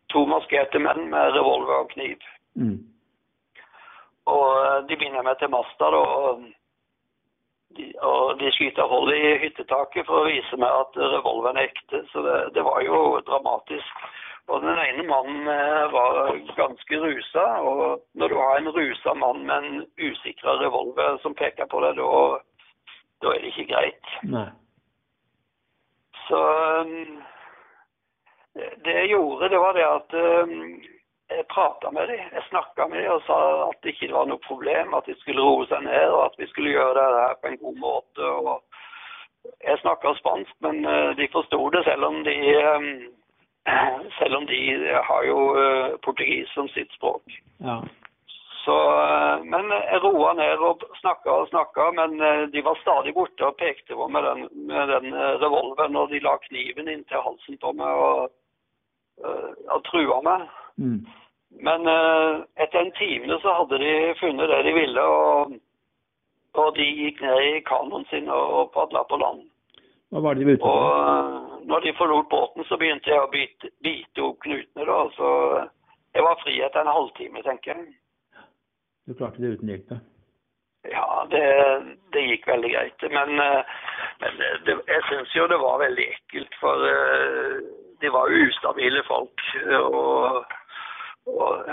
to 0.09 0.23
maskerte 0.25 0.79
menn 0.81 1.11
med 1.13 1.35
revolver 1.37 1.83
og 1.83 1.91
kniv. 1.91 2.17
Mm. 2.57 2.79
Og 4.27 4.47
eh, 4.65 4.79
de 4.89 4.97
binder 4.97 5.23
meg 5.27 5.37
til 5.39 5.53
masta, 5.53 5.91
da. 5.93 6.01
Og 6.01 6.47
de, 7.77 7.91
og 8.01 8.39
de 8.41 8.49
skyter 8.57 8.89
hold 8.89 9.13
i 9.13 9.35
hyttetaket 9.45 10.07
for 10.09 10.23
å 10.23 10.31
vise 10.31 10.57
meg 10.57 10.73
at 10.81 10.97
revolveren 10.97 11.61
er 11.61 11.69
ekte. 11.69 12.01
Så 12.13 12.25
det, 12.25 12.37
det 12.57 12.65
var 12.65 12.81
jo 12.87 13.21
dramatisk. 13.29 14.07
Og 14.47 14.63
den 14.63 14.79
ene 14.79 15.03
mannen 15.03 15.49
eh, 15.51 15.93
var 15.93 16.37
ganske 16.57 16.99
rusa. 17.03 17.47
Og 17.71 18.03
når 18.15 18.29
du 18.29 18.37
har 18.39 18.59
en 18.59 18.69
rusa 18.79 19.15
mann 19.15 19.47
med 19.47 19.57
en 19.65 19.87
usikra 19.99 20.59
revolver 20.61 21.19
som 21.23 21.35
peker 21.35 21.67
på 21.71 21.83
deg, 21.83 21.99
da, 21.99 22.21
da 23.23 23.33
er 23.33 23.43
det 23.43 23.53
ikke 23.53 23.73
greit. 23.73 24.13
Nei. 24.23 24.49
Så 26.29 26.43
um, 26.83 27.19
det 28.85 28.95
jeg 29.01 29.11
gjorde, 29.15 29.51
det 29.51 29.59
var 29.63 29.77
det 29.77 29.85
at 29.87 30.15
um, 30.15 30.55
jeg 31.31 31.51
prata 31.51 31.91
med 31.91 32.09
dem. 32.11 32.23
Jeg 32.39 32.47
snakka 32.49 32.87
med 32.87 33.03
dem 33.03 33.19
og 33.19 33.27
sa 33.27 33.37
at 33.67 33.83
det 33.83 33.95
ikke 33.95 34.15
var 34.15 34.31
noe 34.31 34.47
problem, 34.47 34.95
at 34.95 35.11
de 35.11 35.19
skulle 35.21 35.43
roe 35.43 35.67
seg 35.67 35.83
ned, 35.87 36.07
og 36.15 36.25
at 36.29 36.39
vi 36.39 36.51
skulle 36.51 36.75
gjøre 36.75 36.95
det 36.99 37.21
her 37.27 37.39
på 37.43 37.51
en 37.51 37.61
god 37.67 37.79
måte. 37.83 38.31
Og 38.31 39.55
jeg 39.59 39.79
snakka 39.83 40.15
spansk, 40.19 40.55
men 40.67 40.83
de 41.19 41.31
forsto 41.35 41.61
det, 41.75 41.85
selv 41.87 42.11
om 42.11 42.23
de 42.27 42.35
selv 44.19 44.35
om 44.35 44.47
de 44.47 44.61
har 45.09 45.25
jo 45.27 45.39
uh, 45.57 45.97
portugis 46.05 46.51
som 46.55 46.69
sitt 46.69 46.93
språk. 46.93 47.23
Ja. 47.59 47.81
Så, 48.65 48.77
uh, 48.77 49.45
men 49.45 49.71
jeg 49.75 50.01
roa 50.03 50.33
ned 50.39 50.63
og 50.69 50.85
snakka 51.01 51.35
og 51.43 51.51
snakka, 51.51 51.91
men 51.99 52.17
de 52.53 52.63
var 52.67 52.79
stadig 52.81 53.15
borte 53.15 53.47
og 53.47 53.59
pekte 53.61 53.95
på 53.95 54.09
med 54.09 54.27
den, 54.27 54.49
med 54.71 54.95
den 54.95 55.15
revolveren, 55.43 55.97
og 55.97 56.11
de 56.11 56.23
la 56.23 56.37
kniven 56.49 56.91
inntil 56.91 57.23
halsen 57.27 57.61
på 57.63 57.73
meg 57.79 58.03
og, 58.09 58.35
og 59.71 59.85
trua 59.91 60.19
meg. 60.27 60.49
Mm. 60.83 60.99
Men 61.67 61.87
etter 61.89 62.83
en 62.83 62.91
time 62.99 63.39
så 63.41 63.55
hadde 63.61 63.79
de 63.81 63.93
funnet 64.21 64.51
det 64.51 64.65
de 64.67 64.75
ville, 64.77 65.05
og, 65.05 65.55
og 66.59 66.73
de 66.77 66.89
gikk 67.05 67.23
ned 67.23 67.39
i 67.47 67.61
kanoen 67.69 68.05
sin 68.11 68.27
og, 68.29 68.59
og 68.59 68.75
padla 68.75 69.07
på 69.09 69.21
land. 69.23 69.47
Hva 70.11 70.23
var 70.23 70.35
det 70.35 70.45
de 70.45 70.51
var 70.51 70.59
ute 70.59 70.63
på? 70.63 70.75
uh, 70.75 71.56
når 71.67 71.81
de 71.85 71.95
forlot 71.99 72.29
båten, 72.31 72.65
så 72.69 72.79
begynte 72.81 73.11
jeg 73.11 73.23
å 73.23 73.31
bite, 73.33 73.71
bite 73.83 74.23
opp 74.23 74.43
knutene. 74.45 74.85
da, 74.87 74.99
så 75.17 75.31
jeg 76.17 76.25
var 76.25 76.43
fri 76.43 76.61
etter 76.63 76.85
en 76.85 76.95
halvtime, 76.95 77.43
tenker 77.45 77.75
jeg. 77.75 77.97
Du 79.07 79.15
klarte 79.15 79.43
det 79.43 79.57
uten 79.57 79.73
hjelp. 79.73 79.97
Ja, 80.91 81.27
det, 81.31 81.43
det 82.15 82.23
gikk 82.27 82.47
veldig 82.49 82.71
greit. 82.71 83.07
Men, 83.11 83.41
eh, 83.43 83.75
men 84.23 84.39
det, 84.67 84.77
jeg 84.87 85.03
syns 85.11 85.35
jo 85.35 85.49
det 85.51 85.59
var 85.63 85.83
veldig 85.83 86.07
ekkelt, 86.15 86.55
for 86.61 86.87
eh, 86.91 87.59
de 88.03 88.13
var 88.15 88.31
jo 88.31 88.47
ustabile 88.47 89.03
folk. 89.09 89.47
Og, 89.81 90.57
og 91.35 91.71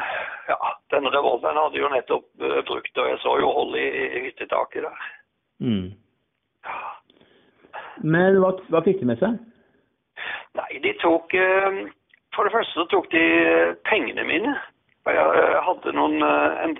ja, 0.49 0.59
den 0.95 1.09
revolveren 1.13 1.61
hadde 1.61 1.81
jo 1.81 1.93
nettopp 1.93 2.27
eh, 2.41 2.61
brukt, 2.69 2.97
og 2.97 3.09
jeg 3.11 3.21
så 3.21 3.37
jo 3.41 3.53
hold 3.59 3.77
i, 3.77 3.87
i 3.87 4.25
hyttetaket 4.27 4.89
der. 4.89 5.09
Mm. 5.63 5.87
Men 8.01 8.41
hva, 8.41 8.55
hva 8.73 8.81
fikk 8.85 9.03
de 9.03 9.11
med 9.13 9.21
seg? 9.21 9.37
Nei, 10.59 10.79
de 10.83 10.93
tok 11.01 11.33
eh, 11.33 11.81
For 12.35 12.45
det 12.45 12.53
første 12.53 12.77
så 12.77 12.85
tok 12.91 13.09
de 13.13 13.23
eh, 13.23 13.73
pengene 13.89 14.25
mine. 14.27 14.53
Jeg 15.05 15.19
eh, 15.19 15.57
hadde 15.67 15.93
noen, 15.97 16.23
en, 16.23 16.77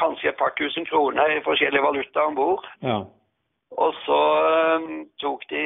kanskje 0.00 0.32
et 0.32 0.40
par 0.40 0.54
tusen 0.58 0.86
kroner 0.88 1.36
i 1.36 1.44
forskjellig 1.44 1.82
valuta 1.84 2.26
om 2.28 2.36
bord. 2.38 2.66
Ja. 2.82 3.02
Og 3.74 3.94
så 4.04 4.20
tok 5.22 5.46
de 5.50 5.62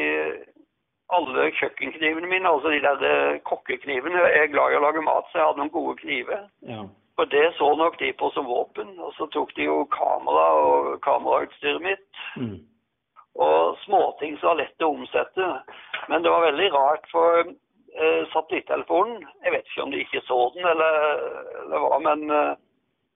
alle 1.12 1.48
kjøkkenknivene 1.56 2.28
mine, 2.28 2.48
altså 2.48 2.72
de 2.72 2.80
der 2.84 3.38
kokkeknivene. 3.48 4.22
Jeg 4.34 4.46
er 4.46 4.52
glad 4.52 4.72
i 4.72 4.78
å 4.78 4.84
lage 4.84 5.04
mat, 5.04 5.28
så 5.28 5.40
jeg 5.40 5.46
hadde 5.48 5.62
noen 5.62 5.76
gode 5.76 5.96
kniver. 6.02 6.46
Ja. 6.68 6.86
Og 7.18 7.30
det 7.30 7.44
så 7.58 7.68
nok 7.76 7.98
de 8.00 8.12
på 8.18 8.30
som 8.34 8.46
våpen. 8.46 8.94
Og 9.02 9.12
så 9.16 9.26
tok 9.34 9.54
de 9.56 9.66
jo 9.66 9.82
kamera 9.92 10.46
og 10.64 11.00
kamerautstyret 11.06 11.82
mitt. 11.82 12.08
Mm. 12.36 12.58
Og 13.36 13.76
småting 13.84 14.38
som 14.40 14.48
var 14.52 14.56
lett 14.62 14.82
å 14.82 14.88
omsette. 14.94 15.48
Men 16.08 16.22
det 16.24 16.30
var 16.32 16.46
veldig 16.48 16.70
rart, 16.74 17.04
for 17.12 17.40
eh, 17.44 18.22
satellittelefonen 18.32 19.20
Jeg 19.44 19.52
vet 19.52 19.66
ikke 19.68 19.82
om 19.84 19.90
de 19.92 20.00
ikke 20.04 20.22
så 20.26 20.38
den, 20.54 20.64
eller, 20.66 20.96
eller 21.64 21.84
hva, 21.84 21.98
men 22.02 22.30
eh, 22.30 22.54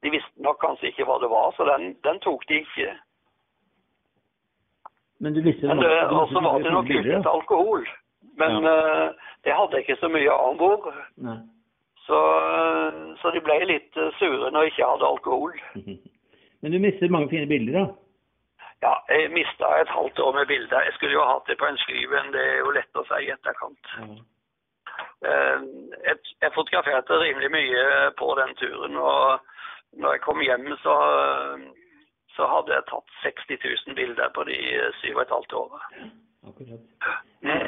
de 0.03 0.11
visste 0.11 0.43
nok 0.43 0.61
kanskje 0.63 0.91
ikke 0.93 1.07
hva 1.09 1.17
det 1.23 1.31
var, 1.31 1.53
så 1.57 1.65
den, 1.69 1.95
den 2.05 2.19
tok 2.23 2.45
de 2.49 2.61
ikke. 2.63 2.93
Men 5.23 5.35
du 5.37 5.43
visste 5.43 5.67
Men 5.71 5.79
det 5.83 5.89
det, 5.91 5.99
var- 6.11 6.23
og 6.23 6.29
så 6.33 6.41
var 6.43 6.59
det 6.63 6.73
nok 6.75 6.89
litt 6.91 7.27
alkohol. 7.31 7.85
Men 8.41 8.65
eh, 8.67 9.09
det 9.45 9.55
hadde 9.55 9.77
jeg 9.77 9.85
ikke 9.87 10.01
så 10.01 10.09
mye 10.11 10.31
av 10.33 10.49
om 10.53 10.59
bord. 10.59 10.87
Så, 12.07 12.19
eh, 12.19 13.03
så 13.23 13.31
de 13.35 13.41
ble 13.47 13.59
litt 13.71 13.97
eh, 13.97 14.09
sure 14.19 14.51
når 14.51 14.65
jeg 14.67 14.73
ikke 14.75 14.89
hadde 14.95 15.07
alkohol. 15.11 15.53
Men 16.63 16.73
du 16.75 16.79
mister 16.83 17.11
mange 17.11 17.29
fine 17.31 17.47
bilder, 17.51 17.79
da? 17.79 17.85
Ja, 18.83 18.93
jeg 19.15 19.31
mista 19.31 19.69
et 19.79 19.91
halvt 19.97 20.19
år 20.19 20.33
med 20.39 20.47
bilder. 20.51 20.87
Jeg 20.87 20.95
skulle 20.97 21.15
jo 21.15 21.25
hatt 21.33 21.47
det 21.47 21.59
på 21.59 21.69
en 21.69 21.79
sky, 21.85 21.99
men 22.11 22.33
det 22.35 22.43
er 22.43 22.59
jo 22.65 22.75
lett 22.75 22.99
å 22.99 23.05
si 23.07 23.21
i 23.27 23.35
etterkant. 23.35 23.93
Eh, 25.31 25.59
Jeg, 26.09 26.17
jeg 26.43 26.51
fotograferte 26.55 27.21
rimelig 27.21 27.51
mye 27.55 27.85
på 28.19 28.33
den 28.41 28.57
turen, 28.59 28.97
og 28.99 29.39
når 30.03 30.17
jeg 30.17 30.25
kom 30.25 30.41
hjem, 30.43 30.67
så, 30.83 30.97
så 32.35 32.49
hadde 32.55 32.75
jeg 32.75 32.89
tatt 32.91 33.15
60 33.23 33.63
000 33.87 33.99
bilder 34.01 34.35
på 34.35 34.45
de 34.51 34.59
syv 34.99 35.21
og 35.21 35.23
et 35.23 35.37
halvt 35.37 35.55
året. 35.61 35.87
Akkurat. 36.49 36.83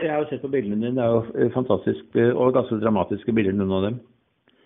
Jeg 0.02 0.10
har 0.10 0.18
jo 0.18 0.28
sett 0.32 0.42
på 0.42 0.50
bildene 0.50 0.80
dine. 0.82 0.96
Det 0.98 1.04
er 1.04 1.12
jo 1.14 1.52
fantastisk 1.54 2.02
fantastiske 2.10 2.26
og 2.34 2.54
ganske 2.58 2.80
dramatiske 2.82 3.32
bilder, 3.32 3.54
noen 3.54 3.76
av 3.78 3.86
dem. 3.86 4.00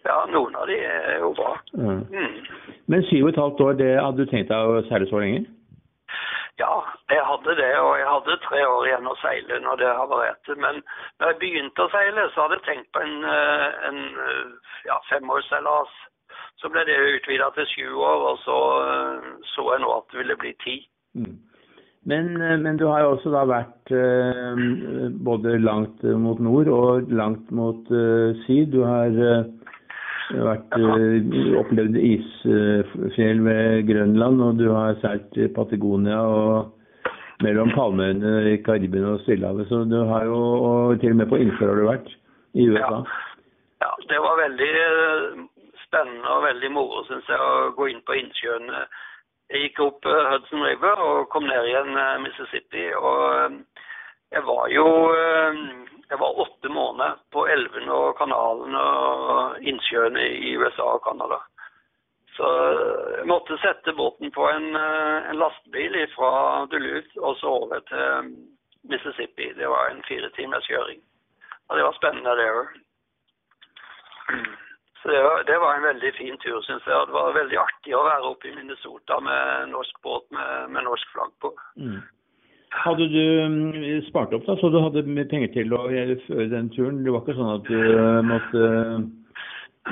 Ja, 0.09 0.19
noen 0.33 0.57
av 0.57 0.69
de 0.71 0.79
er 0.81 1.19
jo 1.21 1.35
bra. 1.37 1.53
Mm. 1.77 2.37
Men 2.89 3.05
syv 3.11 3.27
og 3.27 3.35
et 3.35 3.41
halvt 3.43 3.61
år, 3.67 3.73
det 3.83 3.93
hadde 4.01 4.25
du 4.25 4.31
tenkt 4.31 4.49
deg 4.49 4.73
å 4.73 4.81
seile 4.89 5.09
så 5.11 5.21
lenge? 5.21 5.45
Ja, 6.59 6.75
jeg 7.15 7.23
hadde 7.31 7.55
det, 7.63 7.73
og 7.79 7.93
jeg 8.01 8.09
hadde 8.11 8.37
tre 8.43 8.61
år 8.67 8.87
igjen 8.89 9.07
å 9.07 9.17
seile 9.23 9.61
når 9.63 9.79
det 9.79 9.91
havarerte. 10.01 10.57
Men 10.59 10.81
når 11.21 11.33
jeg 11.33 11.41
begynte 11.43 11.85
å 11.85 11.91
seile, 11.93 12.25
så 12.35 12.45
hadde 12.45 12.59
jeg 12.59 12.67
tenkt 12.67 12.89
på 12.97 13.03
en, 13.05 13.19
eh, 13.31 13.67
en 13.89 14.01
eh, 14.27 14.73
ja, 14.91 14.97
femårsseilas. 15.11 15.93
Så 16.59 16.71
ble 16.75 16.83
det 16.89 16.97
utvida 17.15 17.53
til 17.55 17.69
sju 17.71 17.85
år, 17.95 18.25
og 18.33 18.41
så 18.43 18.57
eh, 18.87 19.29
så 19.53 19.69
jeg 19.71 19.85
nå 19.85 19.93
at 20.01 20.11
det 20.11 20.19
ville 20.25 20.39
bli 20.41 20.53
ti. 20.65 20.81
Mm. 21.15 21.37
Men, 22.09 22.29
men 22.63 22.79
du 22.81 22.87
har 22.89 23.03
jo 23.05 23.15
også 23.15 23.31
da 23.35 23.43
vært 23.45 23.91
både 25.27 25.59
langt 25.61 26.03
mot 26.23 26.39
nord 26.41 26.71
og 26.73 27.11
langt 27.13 27.51
mot 27.53 27.91
syd. 28.47 28.71
Du 28.73 28.81
har 28.87 29.13
vært, 30.31 30.75
eh, 30.77 31.55
opplevd 31.59 31.97
isfjell 31.97 33.41
ved 33.45 33.87
Grønland, 33.89 34.43
og 34.43 34.59
du 34.59 34.69
har 34.73 34.99
seilt 35.03 35.39
Patagonia 35.55 36.21
og 36.21 36.73
mellom 37.43 37.71
palmeøyene 37.71 38.53
i 38.53 38.57
Karibien 38.63 39.05
og 39.05 39.21
Stillehavet. 39.21 39.69
Så 39.69 39.85
du 39.89 40.05
har 40.05 40.25
jo, 40.25 40.37
og 40.37 41.01
til 41.01 41.15
og 41.15 41.21
med 41.23 41.31
på 41.31 41.41
innsjøer 41.41 41.73
har 41.73 41.81
du 41.81 41.89
vært 41.89 42.11
i 42.55 42.69
USA. 42.69 43.03
Ja, 43.81 43.93
det 44.11 44.21
var 44.21 44.43
veldig 44.43 44.71
eh, 44.85 45.43
spennende 45.87 46.37
og 46.37 46.45
veldig 46.45 46.73
moro, 46.75 47.05
syns 47.09 47.29
jeg, 47.29 47.39
å 47.41 47.75
gå 47.77 47.89
inn 47.89 48.03
på 48.05 48.19
innsjøene. 48.19 48.87
Jeg 49.49 49.69
gikk 49.69 49.85
opp 49.87 50.07
eh, 50.07 50.25
Hudson 50.33 50.67
River 50.67 51.05
og 51.05 51.29
kom 51.33 51.47
ned 51.49 51.71
igjen 51.71 51.95
Mississippi. 52.25 52.91
Og 52.99 53.63
jeg 54.35 54.45
var 54.45 54.67
jo 54.75 54.89
Jeg 56.09 56.19
var 56.19 56.41
åtte 56.41 56.69
måneder 56.73 57.19
på 57.33 57.45
elvene 57.53 57.93
og 57.93 58.17
kanalene 58.19 58.81
og 58.81 59.59
innsjøene 59.61 60.25
i 60.49 60.55
USA 60.57 60.87
og 60.97 61.03
Canada. 61.05 61.41
Så 62.39 62.49
jeg 63.19 63.27
måtte 63.27 63.59
sette 63.59 63.93
båten 63.99 64.31
på 64.33 64.47
en, 64.49 64.71
eh, 64.77 65.31
en 65.31 65.41
lastebil 65.43 65.99
fra 66.15 66.31
Duluth 66.71 67.19
og 67.19 67.37
så 67.41 67.55
over 67.65 67.81
til 67.91 68.31
Mississippi. 68.89 69.53
Det 69.59 69.69
var 69.69 69.91
en 69.91 70.03
fire 70.09 70.31
timers 70.37 70.67
kjøring. 70.71 71.03
Og 71.69 71.77
det 71.77 71.85
var 71.85 71.99
spennende, 71.99 72.37
det 72.39 72.49
òg. 72.61 72.69
Så 75.03 75.09
det 75.09 75.23
var, 75.23 75.43
det 75.47 75.59
var 75.63 75.75
en 75.75 75.83
veldig 75.83 76.11
fin 76.15 76.39
tur, 76.43 76.63
syns 76.63 76.87
jeg. 76.87 76.95
og 76.95 77.07
Det 77.07 77.15
var 77.15 77.37
veldig 77.37 77.59
artig 77.63 77.95
å 77.95 78.03
være 78.03 78.31
oppe 78.33 78.49
i 78.49 78.55
Minnesota 78.57 79.21
med 79.23 79.69
norsk 79.71 80.01
båt 80.03 80.25
med, 80.35 80.71
med 80.75 80.85
norsk 80.89 81.13
flagg 81.15 81.31
på. 81.41 81.53
Mm. 81.79 82.01
Hadde 82.71 83.07
du 83.09 83.23
mm, 83.49 84.03
spart 84.09 84.33
opp, 84.37 84.45
da, 84.47 84.57
så 84.61 84.69
du 84.71 84.77
hadde 84.83 85.03
penger 85.31 85.49
til 85.55 85.73
å 85.73 85.87
gjøre 85.91 86.19
den 86.53 86.69
turen? 86.75 87.01
Det 87.05 87.13
var 87.15 87.23
ikke 87.25 87.37
sånn 87.39 87.55
at 87.55 87.65
du 87.71 87.79
eh, 87.79 88.21
måtte, 88.29 88.69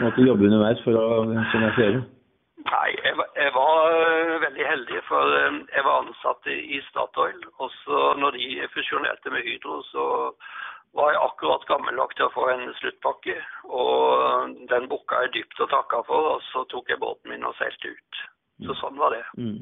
måtte 0.02 0.26
jobbe 0.26 0.46
underveis 0.50 0.82
for 0.84 0.98
å 1.00 1.06
finansiere? 1.54 2.02
Nei, 2.66 2.88
jeg, 3.04 3.14
var- 3.16 3.32
jeg 3.38 3.52
var 3.54 3.96
veldig 4.44 4.66
heldig, 4.68 5.00
for 5.08 5.32
jeg 5.38 5.84
var 5.86 6.00
ansatt 6.02 6.48
i, 6.52 6.56
i 6.76 6.80
Statoil. 6.90 7.40
Og 7.62 7.70
så 7.84 8.00
når 8.20 8.36
de 8.40 8.68
fusjonerte 8.74 9.30
med 9.32 9.46
Hydro, 9.46 9.80
så 9.92 10.06
var 10.96 11.12
jeg 11.12 11.20
akkurat 11.22 11.66
gammel 11.68 11.94
nok 11.98 12.14
til 12.16 12.26
å 12.26 12.32
få 12.34 12.48
en 12.52 12.66
sluttpakke. 12.80 13.36
Og 13.70 14.56
den 14.72 14.88
booka 14.90 15.22
jeg 15.26 15.34
dypt 15.38 15.62
og 15.62 15.70
takka 15.72 16.02
for, 16.08 16.32
og 16.36 16.44
så 16.50 16.64
tok 16.72 16.90
jeg 16.92 17.00
båten 17.02 17.30
min 17.32 17.46
og 17.46 17.54
seilte 17.60 17.92
ut. 17.94 18.22
Så 18.66 18.76
sånn 18.80 18.96
var 18.98 19.12
det. 19.12 19.24
Mm. 19.38 19.58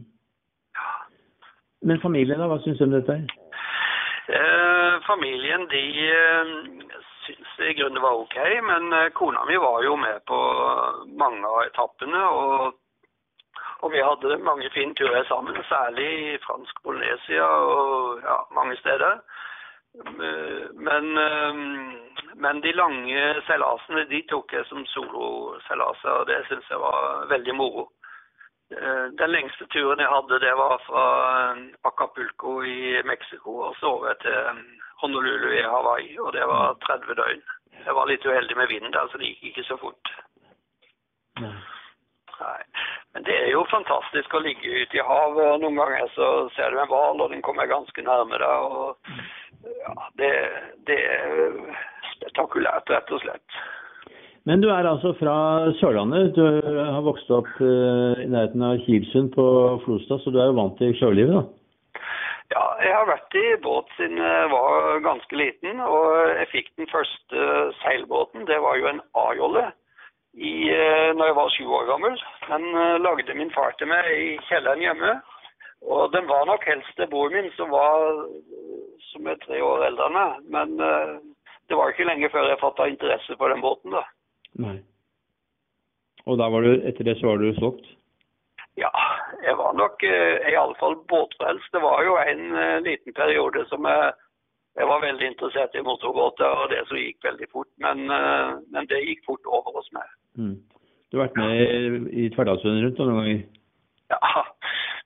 Men 1.85 2.01
familien, 2.01 2.41
da? 2.41 2.49
Hva 2.49 2.61
syns 2.65 2.81
du 2.81 2.87
om 2.87 2.95
dette? 2.95 3.19
Eh, 4.33 4.95
familien 5.05 5.67
de 5.69 5.83
syns 6.01 6.95
syntes 7.27 7.59
i 7.69 7.75
grunnen 7.77 7.95
det 7.99 8.05
var 8.05 8.21
OK, 8.21 8.37
men 8.69 8.93
eh, 8.93 9.11
kona 9.17 9.45
mi 9.45 9.57
var 9.57 9.83
jo 9.85 9.97
med 9.97 10.25
på 10.29 10.39
mange 11.21 11.47
av 11.49 11.63
etappene. 11.67 12.23
Og, 12.25 12.75
og 13.81 13.93
vi 13.93 14.03
hadde 14.05 14.39
mange 14.45 14.71
fine 14.73 14.95
turer 14.97 15.25
sammen, 15.29 15.57
særlig 15.69 16.09
i 16.35 16.39
fransk 16.47 16.83
Polynesia 16.85 17.45
og 17.45 18.21
ja, 18.25 18.39
mange 18.57 18.77
steder. 18.81 19.21
Eh, 19.95 20.65
Men, 20.89 21.17
eh, 21.19 21.55
men 22.35 22.61
de 22.61 22.73
lange 22.73 23.21
seilasene 23.47 24.09
de 24.11 24.23
tok 24.29 24.53
jeg 24.53 24.65
som 24.67 24.87
soloseilaser, 24.87 26.11
og 26.11 26.27
det 26.27 26.41
syns 26.49 26.71
jeg 26.71 26.81
var 26.81 27.29
veldig 27.31 27.55
moro. 27.55 27.89
Eh, 28.71 29.07
Den 29.19 29.31
lengste 29.31 29.67
turen 29.67 30.01
jeg 30.01 30.09
hadde, 30.09 30.41
det 30.41 30.55
var 30.57 30.79
fra 30.87 31.05
eh, 31.53 31.59
Acapulco 31.85 32.63
i 32.63 33.03
Mexico 33.05 33.59
og 33.69 33.77
så 33.81 33.93
over 33.99 34.17
til 34.23 34.33
eh, 34.33 34.63
Honolulu 35.03 35.51
i 35.53 35.63
Hawaii, 35.63 36.19
og 36.19 36.33
det 36.33 36.47
var 36.49 36.79
30 36.87 37.15
døgn. 37.21 37.45
Jeg 37.85 37.95
var 37.95 38.09
litt 38.09 38.27
uheldig 38.27 38.57
med 38.57 38.71
vinden 38.73 38.93
der, 38.93 39.09
så 39.11 39.21
det 39.21 39.29
gikk 39.35 39.45
ikke 39.51 39.69
så 39.69 39.77
fort. 39.77 40.13
Nei. 41.41 41.55
Nei. 42.41 42.63
Men 43.15 43.27
det 43.27 43.35
er 43.41 43.51
jo 43.53 43.67
fantastisk 43.71 44.35
å 44.35 44.43
ligge 44.43 44.81
ute 44.83 44.99
i 44.99 45.07
havet, 45.07 45.45
og 45.45 45.61
noen 45.63 45.79
ganger 45.79 46.09
så 46.15 46.29
ser 46.57 46.73
du 46.73 46.81
en 46.81 46.91
hval, 46.91 47.21
og 47.21 47.31
den 47.31 47.45
kommer 47.47 47.69
ganske 47.71 48.03
nærme 48.03 48.41
deg. 48.41 48.65
og 48.65 48.97
ja, 49.85 49.95
det, 50.21 50.33
det 50.89 50.99
er 50.99 51.55
spektakulært, 52.15 52.91
rett 52.91 53.13
og 53.13 53.23
slett. 53.23 53.61
Men 54.45 54.61
du 54.61 54.69
er 54.69 54.85
altså 54.85 55.15
fra 55.17 55.35
Sørlandet. 55.81 56.35
Du 56.37 56.43
har 56.45 57.05
vokst 57.05 57.31
opp 57.33 57.49
eh, 57.65 58.25
i 58.25 58.29
nærheten 58.29 58.65
av 58.67 58.81
Kilsund 58.85 59.31
på 59.33 59.45
Flostad, 59.87 60.21
så 60.21 60.33
du 60.33 60.37
er 60.41 60.51
jo 60.51 60.59
vant 60.59 60.75
til 60.77 60.93
sjølivet, 60.99 61.39
da? 61.39 61.45
Ja, 62.53 62.65
jeg 62.85 62.93
har 62.93 63.07
vært 63.09 63.37
i 63.41 63.45
båt 63.65 63.89
siden 63.97 64.19
jeg 64.21 64.51
var 64.53 64.99
ganske 65.07 65.39
liten, 65.41 65.81
og 65.81 66.11
jeg 66.37 66.51
fikk 66.51 66.69
den 66.77 66.91
første 66.91 67.47
seilbåten. 67.81 68.45
Det 68.51 68.59
var 68.61 68.77
jo 68.77 68.91
en 68.91 69.01
A-jolle 69.23 69.63
eh, 69.65 71.09
når 71.17 71.31
jeg 71.31 71.37
var 71.39 71.55
sju 71.55 71.65
år 71.79 71.87
gammel. 71.89 72.21
Den 72.51 72.67
eh, 72.83 72.99
lagde 73.01 73.37
min 73.39 73.53
far 73.55 73.73
til 73.79 73.89
meg 73.89 74.11
i 74.13 74.35
kjelleren 74.51 74.85
hjemme. 74.85 75.15
Og 75.89 76.13
den 76.13 76.29
var 76.29 76.45
nok 76.51 76.67
helst 76.69 76.93
til 76.99 77.09
bror 77.09 77.33
min, 77.33 77.49
som 77.57 77.73
var 77.73 78.29
som 79.09 79.25
er 79.29 79.41
tre 79.41 79.57
år 79.65 79.87
eldre 79.89 80.11
enn 80.11 80.17
meg. 80.17 80.37
Men 80.53 80.77
det 81.69 81.77
var 81.77 81.93
ikke 81.93 82.07
lenge 82.09 82.31
før 82.33 82.49
jeg 82.49 82.61
fatta 82.61 82.87
interesse 82.89 83.37
for 83.41 83.53
den 83.53 83.65
båten, 83.65 83.93
da. 83.93 84.05
Nei. 84.63 84.79
Og 86.25 86.39
da 86.41 86.49
var 86.49 86.65
du, 86.65 86.73
etter 86.89 87.07
det 87.07 87.19
så 87.19 87.33
var 87.33 87.43
du 87.43 87.53
solgt? 87.59 87.87
Ja, 88.81 88.91
jeg 89.45 89.55
var 89.61 89.75
nok 89.79 90.03
eh, 90.03 90.51
i 90.51 90.57
alle 90.59 90.75
fall 90.81 90.97
båtfrelst. 91.11 91.71
Det 91.75 91.83
var 91.83 92.03
jo 92.07 92.17
en 92.19 92.45
eh, 92.59 92.83
liten 92.87 93.15
periode 93.15 93.63
som 93.71 93.87
jeg, 93.87 94.13
jeg 94.79 94.89
var 94.91 95.05
veldig 95.05 95.29
interessert 95.31 95.77
i 95.79 95.85
motorbåter, 95.87 96.49
og 96.49 96.73
det 96.73 96.81
som 96.89 96.99
gikk 96.99 97.21
veldig 97.29 97.51
fort. 97.53 97.71
Men, 97.85 98.09
eh, 98.11 98.55
men 98.75 98.91
det 98.91 99.05
gikk 99.05 99.23
fort 99.29 99.47
over 99.47 99.79
hos 99.79 99.91
meg. 99.95 100.09
Mm. 100.41 100.57
Du 101.11 101.21
har 101.21 101.29
vært 101.29 101.39
med 101.39 101.55
i, 101.61 102.25
i 102.25 102.31
Tverrdalsvennen 102.35 102.89
rundt 102.89 102.99
noen 102.99 103.21
ganger? 103.21 103.45
Ja, 104.11 104.43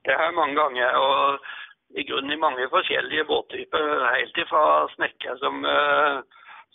det 0.07 0.17
har 0.17 0.31
jeg 0.31 0.39
mange 0.39 0.57
ganger. 0.57 0.97
Og 1.03 1.99
i 2.01 2.05
grunnen 2.09 2.33
i 2.33 2.41
mange 2.41 2.69
forskjellige 2.73 3.27
båttyper. 3.29 3.85
Helt 4.15 4.41
ifra 4.41 4.63
snekker 4.95 5.37
som, 5.43 5.65
eh, 5.65 6.23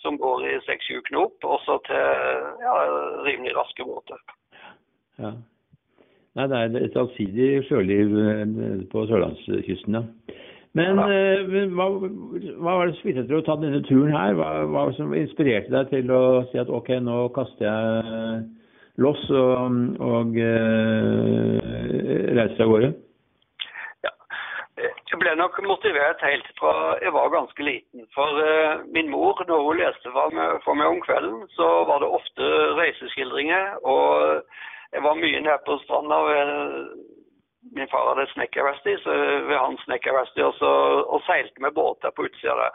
som 0.03 0.19
går 0.21 0.45
i 0.51 0.53
seks-sju 0.67 1.01
knop, 1.09 1.39
også 1.47 1.79
til 1.87 1.97
ja, 2.61 2.75
rimelig 3.25 3.55
raske 3.57 3.87
båter. 3.87 4.21
Ja. 5.21 5.33
Nei, 6.33 6.47
det 6.49 6.57
er 6.57 6.79
et 6.87 6.95
allsidig 6.97 7.49
sjøliv 7.67 8.15
eh, 8.17 8.47
på 8.89 9.05
sørlandskysten, 9.09 9.99
ja. 9.99 10.03
Men 10.73 10.97
Ja. 10.97 11.05
eh, 11.13 11.43
men 11.45 11.75
hva, 11.77 11.85
hva 12.57 12.77
var 12.79 12.87
det 12.89 12.95
som 12.97 13.05
fikk 13.05 13.19
deg 13.19 13.27
til 13.29 13.37
å 13.37 13.45
ta 13.45 13.55
denne 13.61 13.83
turen 13.85 14.15
her? 14.15 14.33
Hva, 14.39 14.47
hva 14.65 14.87
som 14.97 15.13
inspirerte 15.13 15.69
deg 15.69 15.91
til 15.91 16.09
å 16.09 16.23
si 16.49 16.57
at 16.57 16.71
ok, 16.73 16.89
nå 17.05 17.27
kaster 17.35 17.67
jeg 17.67 18.47
loss 18.97 19.21
og, 19.29 19.77
og 20.01 20.33
uh, 20.37 21.61
reiser 22.33 22.65
av 22.65 22.73
gårde? 22.73 22.89
Jeg 25.13 25.19
ble 25.21 25.35
nok 25.37 25.59
motivert 25.61 26.23
helt 26.25 26.47
fra 26.57 26.71
jeg 26.97 27.13
var 27.13 27.27
ganske 27.29 27.61
liten. 27.61 28.07
For 28.15 28.39
eh, 28.41 28.79
min 28.95 29.11
mor, 29.13 29.37
når 29.45 29.59
hun 29.61 29.77
leste 29.77 30.09
for 30.09 30.33
meg, 30.33 30.55
for 30.65 30.73
meg 30.79 30.89
om 30.89 31.01
kvelden, 31.05 31.43
så 31.53 31.67
var 31.85 32.01
det 32.01 32.09
ofte 32.17 32.47
reiseskildringer. 32.79 33.75
Og 33.85 34.41
jeg 34.95 35.03
var 35.05 35.19
mye 35.21 35.43
nede 35.45 35.59
på 35.67 35.77
stranda 35.83 36.17
ved 36.29 36.55
Min 37.77 37.87
far 37.91 38.09
hadde 38.09 38.25
snekkerverksted, 38.31 38.97
så 39.05 39.13
ved 39.49 39.55
hans 39.57 39.85
snekkerverksted 39.85 40.43
og, 40.43 41.05
og 41.13 41.21
seilte 41.29 41.61
med 41.63 41.77
båter 41.77 42.11
på 42.11 42.25
utsida 42.27 42.57
der. 42.59 42.73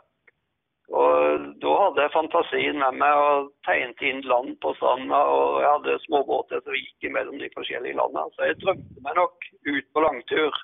Og 1.01 1.45
da 1.63 1.75
hadde 1.83 2.07
jeg 2.07 2.15
fantasien 2.15 2.81
med 2.81 3.03
meg 3.03 3.19
og 3.27 3.51
tegnet 3.67 4.07
inn 4.09 4.23
land 4.31 4.55
på 4.63 4.73
stranda, 4.79 5.21
og 5.35 5.61
jeg 5.61 5.75
hadde 5.75 6.01
småbåter 6.07 6.63
som 6.63 6.79
gikk 6.79 7.11
mellom 7.19 7.37
de 7.43 7.51
forskjellige 7.59 7.99
landene. 7.99 8.31
Så 8.39 8.49
jeg 8.49 8.63
drømte 8.63 9.05
meg 9.05 9.21
nok 9.21 9.51
ut 9.75 9.93
på 9.93 10.07
langtur. 10.07 10.63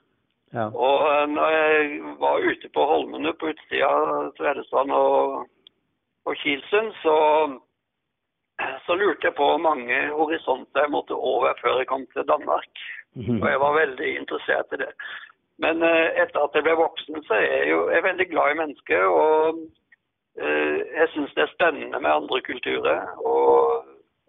Ja. 0.55 0.69
Og 0.71 0.99
eh, 1.11 1.27
når 1.35 1.49
jeg 1.51 2.01
var 2.23 2.47
ute 2.51 2.71
på 2.75 2.87
Holmene 2.91 3.35
på 3.39 3.51
utsida 3.51 3.91
av 3.91 4.33
Tvedestrand 4.39 4.95
og, 4.95 5.47
og 6.25 6.37
Kilsund, 6.43 6.93
så, 7.03 7.17
så 8.87 8.99
lurte 9.01 9.29
jeg 9.29 9.37
på 9.39 9.49
hvor 9.51 9.63
mange 9.63 9.99
horisonter 10.15 10.87
jeg 10.87 10.95
måtte 10.95 11.19
over 11.19 11.59
før 11.63 11.81
jeg 11.83 11.91
kom 11.91 12.07
til 12.15 12.29
Danmark. 12.31 12.85
Mhm. 13.15 13.43
Og 13.43 13.49
jeg 13.51 13.61
var 13.61 13.81
veldig 13.81 14.17
interessert 14.19 14.75
i 14.75 14.83
det. 14.85 14.93
Men 15.63 15.83
eh, 15.87 16.23
etter 16.23 16.43
at 16.43 16.55
jeg 16.55 16.67
ble 16.67 16.79
voksen, 16.79 17.19
så 17.27 17.35
er 17.39 17.47
jeg 17.47 17.73
jo 17.73 17.81
jeg 17.91 17.99
er 17.99 18.09
veldig 18.09 18.29
glad 18.31 18.53
i 18.53 18.61
mennesker. 18.63 19.05
Og 19.07 19.61
eh, 20.39 20.79
jeg 21.01 21.11
syns 21.13 21.35
det 21.35 21.45
er 21.45 21.55
spennende 21.55 22.01
med 22.01 22.11
andre 22.11 22.41
kulturer. 22.47 23.11
Og 23.19 23.85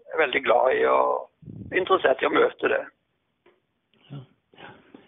jeg 0.06 0.14
er 0.14 0.24
veldig 0.26 0.44
glad 0.50 0.74
i 0.74 0.84
og 0.90 1.74
interessert 1.74 2.22
i 2.22 2.30
å 2.30 2.34
møte 2.34 2.74
det. 2.74 2.84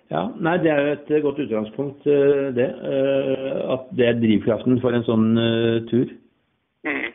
Ja, 0.10 0.22
nei, 0.40 0.58
Det 0.58 0.72
er 0.72 0.82
jo 0.82 0.92
et 0.96 1.12
eh, 1.12 1.22
godt 1.22 1.40
utgangspunkt, 1.44 2.08
eh, 2.08 2.48
det. 2.56 2.70
eh, 2.92 3.74
At 3.74 3.90
det 3.98 4.08
er 4.08 4.20
drivkraften 4.22 4.80
for 4.82 4.96
en 4.96 5.04
sånn 5.04 5.28
tur. 5.92 6.08
Mm. 6.88 7.12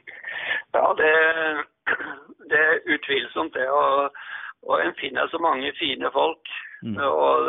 Ja, 0.77 0.87
det, 1.01 1.13
det 2.53 2.61
er 2.61 2.83
utvilsomt 2.95 3.55
det. 3.57 3.69
Og, 3.71 4.13
og 4.69 4.83
en 4.85 4.95
finner 5.01 5.29
så 5.33 5.41
mange 5.41 5.73
fine 5.79 6.11
folk. 6.13 6.53
Mm. 6.83 6.99
Og 6.99 7.49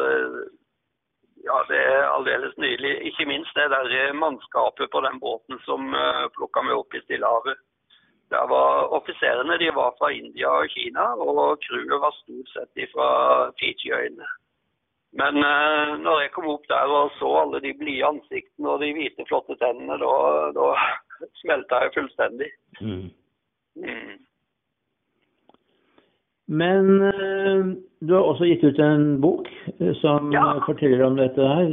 ja, 1.44 1.58
det 1.68 1.82
er 1.82 2.08
aldeles 2.08 2.56
nydelig. 2.58 2.94
Ikke 3.12 3.28
minst 3.28 3.56
det 3.60 3.68
der 3.74 4.14
mannskapet 4.14 4.92
på 4.92 5.02
den 5.04 5.20
båten 5.20 5.60
som 5.68 5.92
plukka 6.38 6.64
meg 6.64 6.78
opp 6.78 6.96
i 6.96 7.02
Stillehavet. 7.04 7.60
Der 8.32 8.48
var 8.48 8.96
Offiserene 8.96 9.60
de 9.60 9.68
var 9.76 9.92
fra 10.00 10.10
India 10.16 10.48
og 10.48 10.72
Kina, 10.72 11.10
og 11.20 11.60
crewet 11.66 12.00
var 12.06 12.16
stort 12.22 12.50
sett 12.56 12.88
fra 12.96 13.10
Fiji-øyene. 13.60 14.30
Men 15.14 15.38
eh, 15.46 15.94
når 16.02 16.22
jeg 16.24 16.32
kom 16.34 16.48
opp 16.50 16.64
der 16.72 16.90
og 16.90 17.12
så 17.20 17.30
alle 17.44 17.60
de 17.62 17.74
blide 17.78 18.08
ansiktene 18.08 18.72
og 18.74 18.82
de 18.82 18.90
hvite, 18.98 19.26
flotte 19.30 19.56
tennene, 19.62 19.98
da, 20.02 20.14
da 20.56 20.70
smelta 21.44 21.84
jeg 21.86 21.94
fullstendig. 22.00 22.50
Mm. 22.82 23.10
Mm. 23.78 24.16
Men 26.54 26.90
eh, 27.10 27.62
du 28.04 28.14
har 28.18 28.26
også 28.32 28.50
gitt 28.50 28.66
ut 28.66 28.82
en 28.84 29.06
bok 29.24 29.48
eh, 29.80 29.94
som 30.02 30.34
Ja. 30.34 30.48
forteller 30.66 31.06
om 31.06 31.16
dette 31.22 31.40
her. 31.40 31.70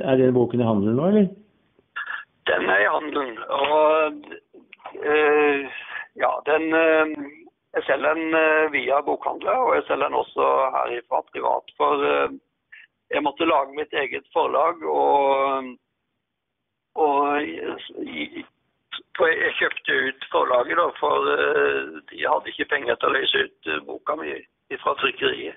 Er 0.00 0.16
den 0.18 0.34
boken 0.34 0.60
i 0.60 0.66
handelen 0.66 0.96
nå, 0.98 1.10
eller? 1.12 1.28
Den 2.48 2.68
er 2.72 2.80
i 2.82 2.90
handelen. 2.96 3.36
Og 3.52 4.24
eh, 5.04 5.68
ja, 6.16 6.32
den 6.48 6.72
eh, 6.74 7.14
Jeg 7.76 7.84
selger 7.84 8.16
den 8.16 8.34
eh, 8.34 8.72
via 8.72 8.98
bokhandler, 9.04 9.60
og 9.60 9.74
jeg 9.76 9.84
selger 9.86 10.08
den 10.08 10.16
også 10.24 10.46
herifra 10.74 11.20
privat. 11.28 11.68
For 11.76 12.32
jeg 13.10 13.24
måtte 13.24 13.48
lage 13.48 13.76
mitt 13.76 13.92
eget 13.92 14.26
forlag, 14.32 14.82
og, 14.84 15.76
og 16.94 17.42
jeg 17.42 19.52
kjøpte 19.60 19.92
ut 20.08 20.26
forlaget, 20.32 20.76
da, 20.80 20.88
for 20.98 21.30
eh, 21.32 21.96
de 22.10 22.18
hadde 22.24 22.52
ikke 22.52 22.70
penger 22.74 22.98
til 22.98 23.08
å 23.08 23.16
løse 23.16 23.36
ut 23.46 23.70
eh, 23.72 23.84
boka 23.86 24.12
mi 24.20 24.34
fra 24.82 24.92
trykkeriet. 25.00 25.56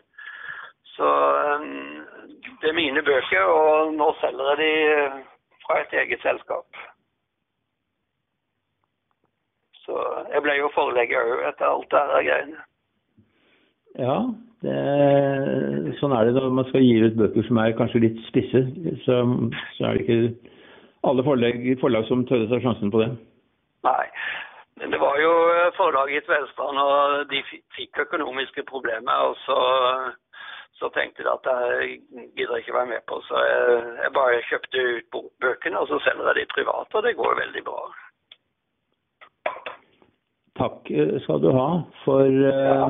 Så 0.96 1.10
eh, 1.42 1.68
det 2.62 2.72
er 2.72 2.78
mine 2.78 3.04
bøker, 3.04 3.52
og 3.52 3.94
nå 3.98 4.08
selger 4.22 4.54
jeg 4.54 4.60
de 4.64 4.72
fra 5.66 5.82
et 5.82 5.94
eget 6.04 6.24
selskap. 6.24 6.68
Så 9.82 9.98
jeg 10.32 10.42
ble 10.46 10.54
jo 10.60 10.76
forlegger 10.76 11.34
òg 11.34 11.42
etter 11.50 11.68
alt 11.68 11.92
det 11.92 12.06
her 12.14 12.24
greiene. 12.30 12.64
Ja, 14.00 14.16
det, 14.62 15.96
sånn 15.98 16.14
er 16.14 16.28
det 16.28 16.36
når 16.38 16.54
man 16.54 16.68
skal 16.70 16.84
gi 16.86 17.00
ut 17.02 17.18
bøker 17.18 17.46
som 17.48 17.60
er 17.62 17.76
kanskje 17.78 18.04
litt 18.06 18.20
spisse. 18.28 18.62
Så, 19.06 19.18
så 19.78 19.88
er 19.88 19.98
det 19.98 20.06
ikke 20.06 20.52
alle 21.10 21.26
forlag, 21.26 21.66
forlag 21.82 22.06
som 22.10 22.26
tør 22.30 22.46
å 22.46 22.50
ta 22.52 22.62
sjansen 22.62 22.94
på 22.94 23.02
det. 23.02 23.12
Nei. 23.88 24.06
Men 24.82 24.94
det 24.94 25.00
var 25.02 25.18
jo 25.22 25.32
eh, 25.54 25.72
forlaget 25.78 26.24
i 26.24 26.26
Tvedestrand, 26.26 26.78
og 26.82 27.32
de 27.32 27.42
fikk 27.78 28.04
økonomiske 28.06 28.64
problemer. 28.70 29.26
Og 29.30 29.36
så, 29.46 29.58
så 30.78 30.90
tenkte 30.96 31.26
jeg 31.26 31.34
at 31.34 31.50
jeg 31.52 31.98
gidder 32.38 32.62
ikke 32.62 32.78
være 32.78 32.92
med 32.94 33.06
på. 33.10 33.18
Så 33.28 33.42
jeg, 33.46 33.82
jeg 34.04 34.14
bare 34.18 34.46
kjøpte 34.50 34.86
ut 34.92 35.20
bøkene, 35.46 35.82
og 35.82 35.90
så 35.90 36.02
selger 36.06 36.32
jeg 36.32 36.42
de 36.42 36.54
privat, 36.54 36.98
og 36.98 37.06
det 37.06 37.18
går 37.18 37.40
veldig 37.44 37.66
bra. 37.70 37.82
Takk 40.62 40.92
skal 41.24 41.42
du 41.42 41.50
ha 41.56 41.70
for 42.04 42.30
ja. 42.30 42.90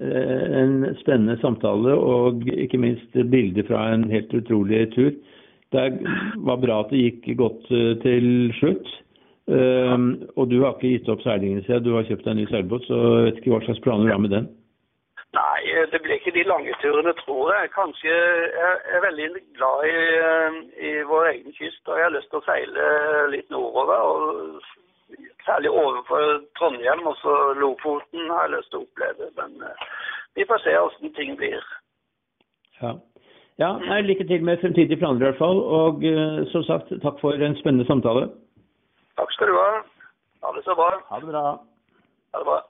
En 0.00 0.96
spennende 1.02 1.36
samtale 1.42 1.92
og 1.92 2.46
ikke 2.48 2.80
minst 2.80 3.12
bilder 3.12 3.66
fra 3.68 3.90
en 3.92 4.08
helt 4.10 4.32
utrolig 4.34 4.86
tur. 4.94 5.12
Det 5.72 5.84
var 6.36 6.60
bra 6.60 6.80
at 6.80 6.90
det 6.92 7.02
gikk 7.02 7.36
godt 7.36 7.68
til 8.04 8.52
slutt. 8.60 8.88
Og 10.36 10.50
du 10.50 10.58
har 10.62 10.74
ikke 10.76 10.94
gitt 10.96 11.08
opp 11.12 11.22
seilingen 11.24 11.64
siden 11.66 11.84
du 11.84 11.94
har 11.96 12.08
kjøpt 12.08 12.24
deg 12.24 12.34
en 12.34 12.40
ny 12.40 12.48
seilbåt, 12.50 12.84
så 12.88 12.98
jeg 13.02 13.24
vet 13.26 13.40
ikke 13.40 13.54
hva 13.54 13.62
slags 13.66 13.84
planer 13.84 14.08
du 14.08 14.12
har 14.12 14.22
med 14.22 14.36
den? 14.36 14.50
Nei, 15.32 15.60
det 15.88 16.02
blir 16.04 16.18
ikke 16.18 16.34
de 16.36 16.44
lange 16.44 16.74
turene, 16.82 17.14
tror 17.22 17.54
jeg. 17.54 17.70
Kanskje 17.72 18.12
Jeg 18.12 18.72
er 18.96 19.04
veldig 19.06 19.28
glad 19.56 19.86
i, 19.88 19.94
i 20.88 20.92
vår 21.08 21.30
egen 21.30 21.56
kyst, 21.56 21.80
og 21.88 21.96
jeg 21.96 22.04
har 22.04 22.16
lyst 22.16 22.28
til 22.32 22.42
å 22.42 22.46
seile 22.48 22.88
litt 23.32 23.48
nordover. 23.54 23.96
og 23.96 24.60
Særlig 25.46 25.70
overfor 25.70 26.42
Trondheim, 26.58 27.06
og 27.06 27.16
så 27.18 27.32
Lofoten 27.58 28.30
har 28.30 28.46
jeg 28.46 28.52
lyst 28.56 28.70
til 28.70 28.78
å 28.78 28.84
oppleve. 28.86 29.30
Men 29.38 29.56
vi 30.38 30.46
får 30.48 30.62
se 30.62 30.74
hvordan 30.76 31.14
ting 31.16 31.32
blir. 31.40 31.64
Ja. 32.82 32.92
ja 33.58 33.72
nei, 33.82 34.00
Lykke 34.06 34.26
til 34.30 34.44
med 34.46 34.62
fremtidige 34.62 35.00
planer 35.02 35.24
i 35.24 35.28
hvert 35.30 35.42
fall. 35.42 35.58
Og 35.80 36.06
som 36.54 36.66
sagt, 36.70 36.94
takk 37.02 37.18
for 37.24 37.34
en 37.34 37.58
spennende 37.58 37.88
samtale. 37.90 38.28
Takk 39.18 39.34
skal 39.34 39.50
du 39.50 39.58
ha. 39.58 39.82
Ha 40.46 40.54
det 40.56 40.64
så 40.64 40.78
bra. 40.78 40.92
Ha 41.10 41.20
det 41.20 41.32
bra. 41.34 41.42
Ha 42.32 42.44
det 42.44 42.48
bra. 42.52 42.60